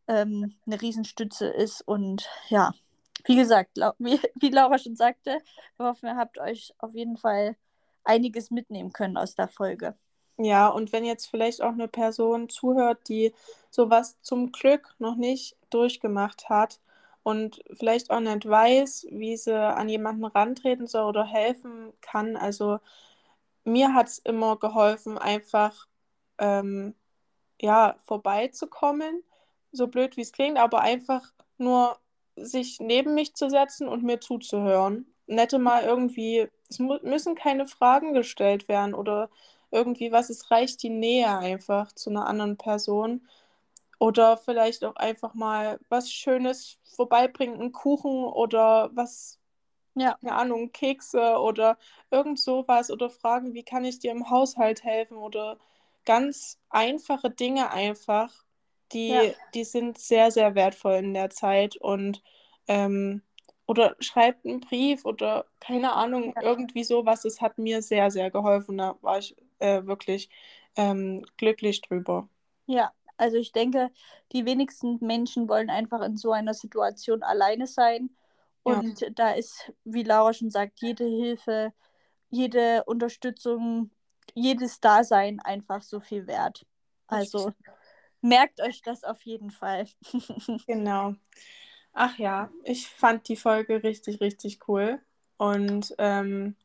ähm, 0.08 0.56
eine 0.66 0.82
Riesenstütze 0.82 1.48
ist. 1.48 1.82
Und 1.82 2.30
ja, 2.50 2.74
wie 3.26 3.36
gesagt, 3.36 3.78
wie, 4.00 4.20
wie 4.36 4.50
Laura 4.50 4.78
schon 4.78 4.96
sagte, 4.96 5.40
wir 5.78 5.88
hoffen, 5.88 6.08
ihr 6.08 6.18
habt 6.18 6.40
euch 6.40 6.74
auf 6.80 6.94
jeden 6.94 7.18
Fall 7.18 7.56
einiges 8.04 8.52
mitnehmen 8.52 8.94
können 8.94 9.18
aus 9.18 9.36
der 9.36 9.48
Folge. 9.48 9.96
Ja, 10.38 10.68
und 10.68 10.92
wenn 10.92 11.06
jetzt 11.06 11.28
vielleicht 11.28 11.62
auch 11.62 11.72
eine 11.72 11.88
Person 11.88 12.50
zuhört, 12.50 13.08
die 13.08 13.34
sowas 13.70 14.18
zum 14.22 14.52
Glück 14.52 14.94
noch 15.00 15.16
nicht 15.16 15.56
durchgemacht 15.70 16.50
hat 16.50 16.82
und 17.24 17.64
vielleicht 17.74 18.12
auch 18.12 18.20
nicht 18.20 18.46
weiß, 18.48 19.08
wie 19.12 19.38
sie 19.38 19.56
an 19.58 19.88
jemanden 19.88 20.26
rantreten 20.26 20.88
soll 20.88 21.06
oder 21.06 21.26
helfen 21.26 21.94
kann. 22.02 22.36
Also 22.36 22.80
mir 23.66 23.94
hat 23.94 24.08
es 24.10 24.20
immer 24.20 24.58
geholfen, 24.58 25.18
einfach 25.18 25.88
ähm, 26.40 26.96
ja, 27.62 27.96
vorbeizukommen, 28.06 29.24
so 29.72 29.88
blöd 29.88 30.18
wie 30.18 30.22
es 30.22 30.32
klingt, 30.32 30.58
aber 30.58 30.82
einfach 30.82 31.34
nur 31.58 31.98
sich 32.36 32.80
neben 32.80 33.14
mich 33.16 33.34
zu 33.36 33.50
setzen 33.50 33.88
und 33.88 34.04
mir 34.04 34.20
zuzuhören. 34.20 35.06
Nette 35.28 35.58
mal 35.60 35.84
irgendwie, 35.84 36.48
es 36.70 36.80
müssen 36.80 37.36
keine 37.36 37.68
Fragen 37.68 38.14
gestellt 38.14 38.68
werden 38.68 38.94
oder 38.94 39.30
irgendwie 39.72 40.12
was, 40.12 40.30
es 40.30 40.52
reicht 40.52 40.84
die 40.84 40.90
Nähe 40.90 41.38
einfach 41.38 41.92
zu 41.92 42.10
einer 42.10 42.28
anderen 42.28 42.58
Person. 42.58 43.28
Oder 44.00 44.38
vielleicht 44.38 44.84
auch 44.84 44.96
einfach 44.98 45.34
mal 45.34 45.80
was 45.90 46.12
Schönes 46.12 46.80
vorbeibringen, 46.96 47.60
einen 47.60 47.72
Kuchen 47.72 48.26
oder 48.26 48.90
was, 48.94 49.40
ja. 49.96 50.18
keine 50.22 50.36
Ahnung, 50.36 50.72
Kekse 50.72 51.38
oder 51.40 51.78
irgend 52.12 52.40
sowas 52.40 52.92
oder 52.92 53.10
fragen, 53.10 53.54
wie 53.54 53.64
kann 53.64 53.86
ich 53.86 54.00
dir 54.00 54.12
im 54.12 54.30
Haushalt 54.30 54.84
helfen 54.84 55.18
oder 55.18 55.58
ganz 56.06 56.60
einfache 56.70 57.30
Dinge 57.30 57.72
einfach, 57.72 58.32
die, 58.92 59.10
ja. 59.10 59.22
die 59.54 59.64
sind 59.64 59.98
sehr, 59.98 60.32
sehr 60.32 60.56
wertvoll 60.56 60.96
in 60.96 61.14
der 61.14 61.30
Zeit 61.30 61.78
und 61.78 62.22
ähm, 62.68 63.22
oder 63.68 63.96
schreibt 64.00 64.46
einen 64.46 64.60
Brief 64.60 65.06
oder 65.06 65.46
keine 65.60 65.94
Ahnung, 65.94 66.34
ja. 66.36 66.44
irgendwie 66.44 66.84
sowas. 66.84 67.24
Das 67.24 67.42
hat 67.42 67.58
mir 67.58 67.82
sehr, 67.82 68.12
sehr 68.12 68.30
geholfen. 68.30 68.78
Da 68.78 68.96
war 69.02 69.18
ich 69.18 69.36
äh, 69.60 69.86
wirklich 69.86 70.30
ähm, 70.76 71.26
glücklich 71.38 71.82
drüber. 71.82 72.28
Ja, 72.66 72.92
also 73.18 73.38
ich 73.38 73.52
denke, 73.52 73.92
die 74.32 74.46
wenigsten 74.46 74.98
Menschen 75.02 75.48
wollen 75.48 75.70
einfach 75.70 76.02
in 76.02 76.18
so 76.18 76.32
einer 76.32 76.54
Situation 76.54 77.24
alleine 77.24 77.68
sein. 77.68 78.10
Und 78.64 79.02
ja. 79.02 79.10
da 79.12 79.32
ist, 79.32 79.72
wie 79.84 80.04
Laura 80.04 80.34
schon 80.34 80.50
sagt, 80.50 80.82
jede 80.82 81.06
Hilfe, 81.06 81.72
jede 82.30 82.84
Unterstützung, 82.86 83.92
jedes 84.34 84.80
Dasein 84.80 85.40
einfach 85.40 85.84
so 85.84 86.00
viel 86.00 86.28
wert. 86.28 86.66
Also 87.08 87.54
merkt 88.22 88.60
euch 88.62 88.82
das 88.82 89.04
auf 89.04 89.22
jeden 89.22 89.52
Fall. 89.52 89.88
genau. 90.68 91.14
Ach 91.94 92.18
ja, 92.18 92.50
ich 92.64 92.90
fand 92.90 93.28
die 93.30 93.38
Folge 93.38 93.84
richtig, 93.84 94.20
richtig 94.20 94.68
cool. 94.68 95.00
Und 95.38 95.94
ähm, 95.98 96.56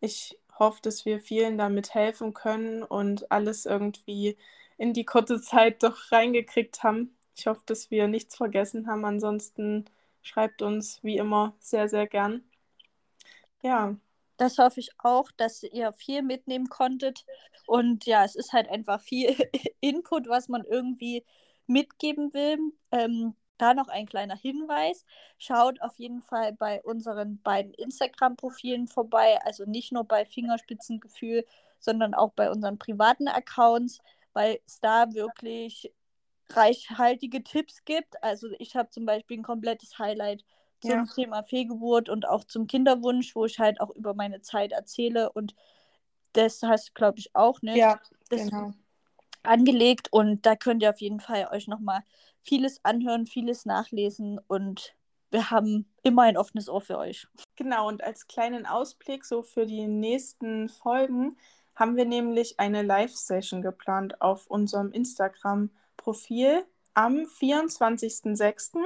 ich 0.00 0.38
hoffe, 0.58 0.80
dass 0.82 1.04
wir 1.04 1.20
vielen 1.20 1.58
damit 1.58 1.94
helfen 1.94 2.34
können 2.34 2.82
und 2.82 3.30
alles 3.30 3.66
irgendwie 3.66 4.36
in 4.76 4.92
die 4.92 5.04
kurze 5.04 5.40
Zeit 5.40 5.82
doch 5.82 6.12
reingekriegt 6.12 6.82
haben. 6.82 7.16
Ich 7.36 7.46
hoffe, 7.46 7.62
dass 7.66 7.90
wir 7.90 8.08
nichts 8.08 8.36
vergessen 8.36 8.86
haben. 8.86 9.04
Ansonsten 9.04 9.86
schreibt 10.22 10.62
uns 10.62 11.02
wie 11.02 11.16
immer 11.16 11.54
sehr, 11.60 11.88
sehr 11.88 12.06
gern. 12.06 12.44
Ja. 13.62 13.96
Das 14.36 14.58
hoffe 14.58 14.80
ich 14.80 14.90
auch, 14.98 15.30
dass 15.36 15.62
ihr 15.62 15.92
viel 15.92 16.22
mitnehmen 16.22 16.68
konntet. 16.68 17.24
Und 17.66 18.04
ja, 18.06 18.24
es 18.24 18.34
ist 18.34 18.52
halt 18.52 18.68
einfach 18.68 19.00
viel 19.00 19.34
Input, 19.80 20.28
was 20.28 20.48
man 20.48 20.64
irgendwie 20.64 21.24
mitgeben 21.66 22.32
will. 22.34 22.58
Ähm, 22.90 23.34
da 23.58 23.74
noch 23.74 23.88
ein 23.88 24.06
kleiner 24.06 24.36
Hinweis. 24.36 25.04
Schaut 25.38 25.80
auf 25.80 25.96
jeden 25.98 26.22
Fall 26.22 26.52
bei 26.52 26.82
unseren 26.82 27.40
beiden 27.42 27.72
Instagram-Profilen 27.74 28.88
vorbei. 28.88 29.38
Also 29.42 29.64
nicht 29.64 29.92
nur 29.92 30.04
bei 30.04 30.24
Fingerspitzengefühl, 30.24 31.44
sondern 31.78 32.14
auch 32.14 32.32
bei 32.32 32.50
unseren 32.50 32.78
privaten 32.78 33.28
Accounts, 33.28 34.00
weil 34.32 34.58
es 34.66 34.80
da 34.80 35.12
wirklich 35.12 35.92
reichhaltige 36.50 37.42
Tipps 37.42 37.84
gibt. 37.84 38.22
Also 38.22 38.48
ich 38.58 38.76
habe 38.76 38.90
zum 38.90 39.06
Beispiel 39.06 39.38
ein 39.38 39.44
komplettes 39.44 39.98
Highlight 39.98 40.44
zum 40.80 40.90
ja. 40.90 41.04
Thema 41.14 41.42
Fehlgeburt 41.42 42.08
und 42.08 42.28
auch 42.28 42.44
zum 42.44 42.66
Kinderwunsch, 42.66 43.34
wo 43.34 43.46
ich 43.46 43.58
halt 43.58 43.80
auch 43.80 43.90
über 43.90 44.14
meine 44.14 44.42
Zeit 44.42 44.72
erzähle 44.72 45.32
und 45.32 45.54
das 46.34 46.62
heißt, 46.62 46.94
glaube 46.94 47.20
ich, 47.20 47.34
auch 47.34 47.62
nicht. 47.62 47.76
Ja, 47.76 48.00
das 48.28 48.50
genau. 48.50 48.72
angelegt 49.42 50.08
und 50.10 50.44
da 50.46 50.56
könnt 50.56 50.82
ihr 50.82 50.90
auf 50.90 51.00
jeden 51.00 51.20
Fall 51.20 51.48
euch 51.52 51.68
nochmal 51.68 52.02
vieles 52.44 52.84
anhören, 52.84 53.26
vieles 53.26 53.66
nachlesen 53.66 54.38
und 54.46 54.94
wir 55.30 55.50
haben 55.50 55.86
immer 56.02 56.22
ein 56.22 56.36
offenes 56.36 56.68
Ohr 56.68 56.80
für 56.80 56.96
euch. 56.96 57.26
Genau, 57.56 57.88
und 57.88 58.04
als 58.04 58.28
kleinen 58.28 58.66
Ausblick 58.66 59.24
so 59.24 59.42
für 59.42 59.66
die 59.66 59.88
nächsten 59.88 60.68
Folgen 60.68 61.36
haben 61.74 61.96
wir 61.96 62.04
nämlich 62.04 62.60
eine 62.60 62.82
Live-Session 62.82 63.60
geplant 63.60 64.20
auf 64.20 64.46
unserem 64.46 64.92
Instagram-Profil 64.92 66.64
am 66.94 67.24
24.06. 67.24 68.78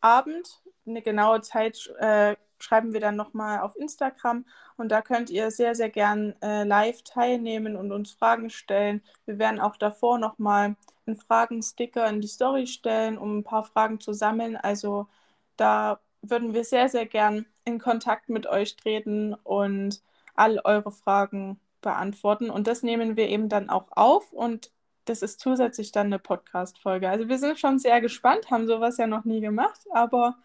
Abend. 0.00 0.62
Eine 0.86 1.00
genaue 1.00 1.40
Zeit 1.40 1.90
äh, 1.98 2.36
schreiben 2.58 2.92
wir 2.92 3.00
dann 3.00 3.16
nochmal 3.16 3.60
auf 3.60 3.76
Instagram 3.76 4.44
und 4.76 4.90
da 4.90 5.02
könnt 5.02 5.30
ihr 5.30 5.50
sehr, 5.50 5.74
sehr 5.74 5.90
gern 5.90 6.34
äh, 6.42 6.64
live 6.64 7.02
teilnehmen 7.02 7.76
und 7.76 7.92
uns 7.92 8.12
Fragen 8.12 8.50
stellen. 8.50 9.02
Wir 9.26 9.38
werden 9.38 9.60
auch 9.60 9.76
davor 9.76 10.18
nochmal 10.18 10.76
einen 11.06 11.16
Fragensticker 11.16 12.08
in 12.08 12.20
die 12.20 12.28
Story 12.28 12.66
stellen, 12.66 13.18
um 13.18 13.38
ein 13.38 13.44
paar 13.44 13.64
Fragen 13.64 14.00
zu 14.00 14.12
sammeln. 14.12 14.56
Also 14.56 15.08
da 15.56 16.00
würden 16.22 16.54
wir 16.54 16.64
sehr, 16.64 16.88
sehr 16.88 17.06
gern 17.06 17.46
in 17.64 17.78
Kontakt 17.78 18.28
mit 18.28 18.46
euch 18.46 18.76
treten 18.76 19.34
und 19.34 20.02
all 20.34 20.60
eure 20.64 20.92
Fragen 20.92 21.60
beantworten. 21.80 22.50
Und 22.50 22.66
das 22.66 22.82
nehmen 22.82 23.16
wir 23.16 23.28
eben 23.28 23.48
dann 23.48 23.70
auch 23.70 23.86
auf 23.90 24.32
und 24.32 24.70
das 25.04 25.22
ist 25.22 25.40
zusätzlich 25.40 25.92
dann 25.92 26.08
eine 26.08 26.18
Podcast-Folge. 26.18 27.08
Also 27.08 27.28
wir 27.28 27.38
sind 27.38 27.58
schon 27.58 27.78
sehr 27.78 28.00
gespannt, 28.00 28.50
haben 28.50 28.66
sowas 28.66 28.98
ja 28.98 29.06
noch 29.06 29.24
nie 29.24 29.40
gemacht, 29.40 29.80
aber 29.92 30.36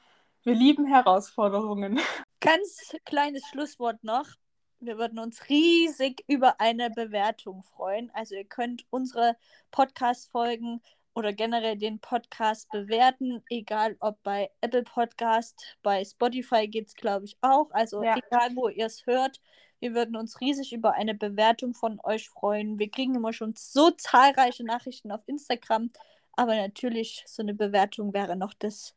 wir 0.43 0.55
lieben 0.55 0.85
Herausforderungen. 0.85 1.99
Ganz 2.39 2.95
kleines 3.05 3.43
Schlusswort 3.47 4.03
noch. 4.03 4.27
Wir 4.79 4.97
würden 4.97 5.19
uns 5.19 5.47
riesig 5.47 6.25
über 6.27 6.59
eine 6.59 6.89
Bewertung 6.89 7.63
freuen. 7.63 8.11
Also 8.13 8.35
ihr 8.35 8.43
könnt 8.43 8.85
unsere 8.89 9.37
Podcast-Folgen 9.71 10.81
oder 11.13 11.31
generell 11.31 11.77
den 11.77 11.99
Podcast 11.99 12.69
bewerten, 12.71 13.43
egal 13.49 13.95
ob 13.99 14.21
bei 14.23 14.49
Apple 14.59 14.83
Podcast, 14.83 15.77
bei 15.83 16.03
Spotify 16.03 16.67
geht 16.67 16.87
es, 16.87 16.95
glaube 16.95 17.25
ich, 17.25 17.37
auch. 17.41 17.71
Also 17.71 18.03
ja. 18.03 18.17
egal, 18.17 18.49
wo 18.55 18.67
ihr 18.67 18.87
es 18.87 19.05
hört. 19.05 19.39
Wir 19.79 19.93
würden 19.93 20.15
uns 20.15 20.41
riesig 20.41 20.73
über 20.73 20.93
eine 20.93 21.13
Bewertung 21.13 21.73
von 21.73 21.99
euch 22.03 22.29
freuen. 22.29 22.79
Wir 22.79 22.89
kriegen 22.89 23.15
immer 23.15 23.31
schon 23.31 23.53
so 23.55 23.91
zahlreiche 23.91 24.65
Nachrichten 24.65 25.11
auf 25.11 25.21
Instagram, 25.27 25.91
aber 26.33 26.55
natürlich 26.55 27.23
so 27.27 27.41
eine 27.41 27.53
Bewertung 27.53 28.13
wäre 28.13 28.35
noch 28.35 28.53
das 28.53 28.95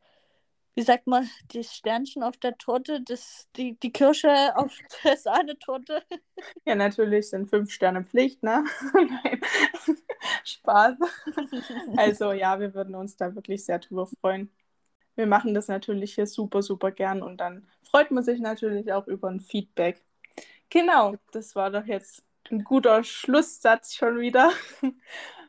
wie 0.77 0.83
sagt 0.83 1.07
man, 1.07 1.27
das 1.55 1.73
Sternchen 1.73 2.21
auf 2.21 2.37
der 2.37 2.55
Torte, 2.55 3.01
das, 3.01 3.49
die, 3.55 3.79
die 3.79 3.91
Kirsche 3.91 4.55
auf 4.55 4.77
der 5.03 5.17
Sahnetorte. 5.17 6.03
Ja, 6.65 6.75
natürlich 6.75 7.31
sind 7.31 7.49
fünf 7.49 7.71
Sterne 7.71 8.03
Pflicht, 8.03 8.43
ne? 8.43 8.63
Nein, 8.93 9.41
Spaß. 10.43 10.97
Also 11.95 12.31
ja, 12.31 12.59
wir 12.59 12.75
würden 12.75 12.93
uns 12.93 13.17
da 13.17 13.33
wirklich 13.33 13.65
sehr 13.65 13.79
drüber 13.79 14.05
freuen. 14.21 14.51
Wir 15.15 15.25
machen 15.25 15.55
das 15.55 15.67
natürlich 15.67 16.13
hier 16.13 16.27
super, 16.27 16.61
super 16.61 16.91
gern 16.91 17.23
und 17.23 17.37
dann 17.37 17.67
freut 17.81 18.11
man 18.11 18.23
sich 18.23 18.39
natürlich 18.39 18.93
auch 18.93 19.07
über 19.07 19.29
ein 19.29 19.39
Feedback. 19.39 20.03
Genau, 20.69 21.15
das 21.31 21.55
war 21.55 21.71
doch 21.71 21.87
jetzt 21.87 22.23
ein 22.51 22.63
guter 22.63 23.03
Schlusssatz 23.03 23.95
schon 23.95 24.19
wieder. 24.19 24.51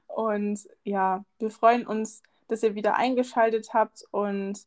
Und 0.07 0.67
ja, 0.85 1.23
wir 1.39 1.51
freuen 1.51 1.87
uns, 1.87 2.23
dass 2.47 2.63
ihr 2.63 2.75
wieder 2.75 2.97
eingeschaltet 2.97 3.75
habt 3.75 4.05
und 4.11 4.67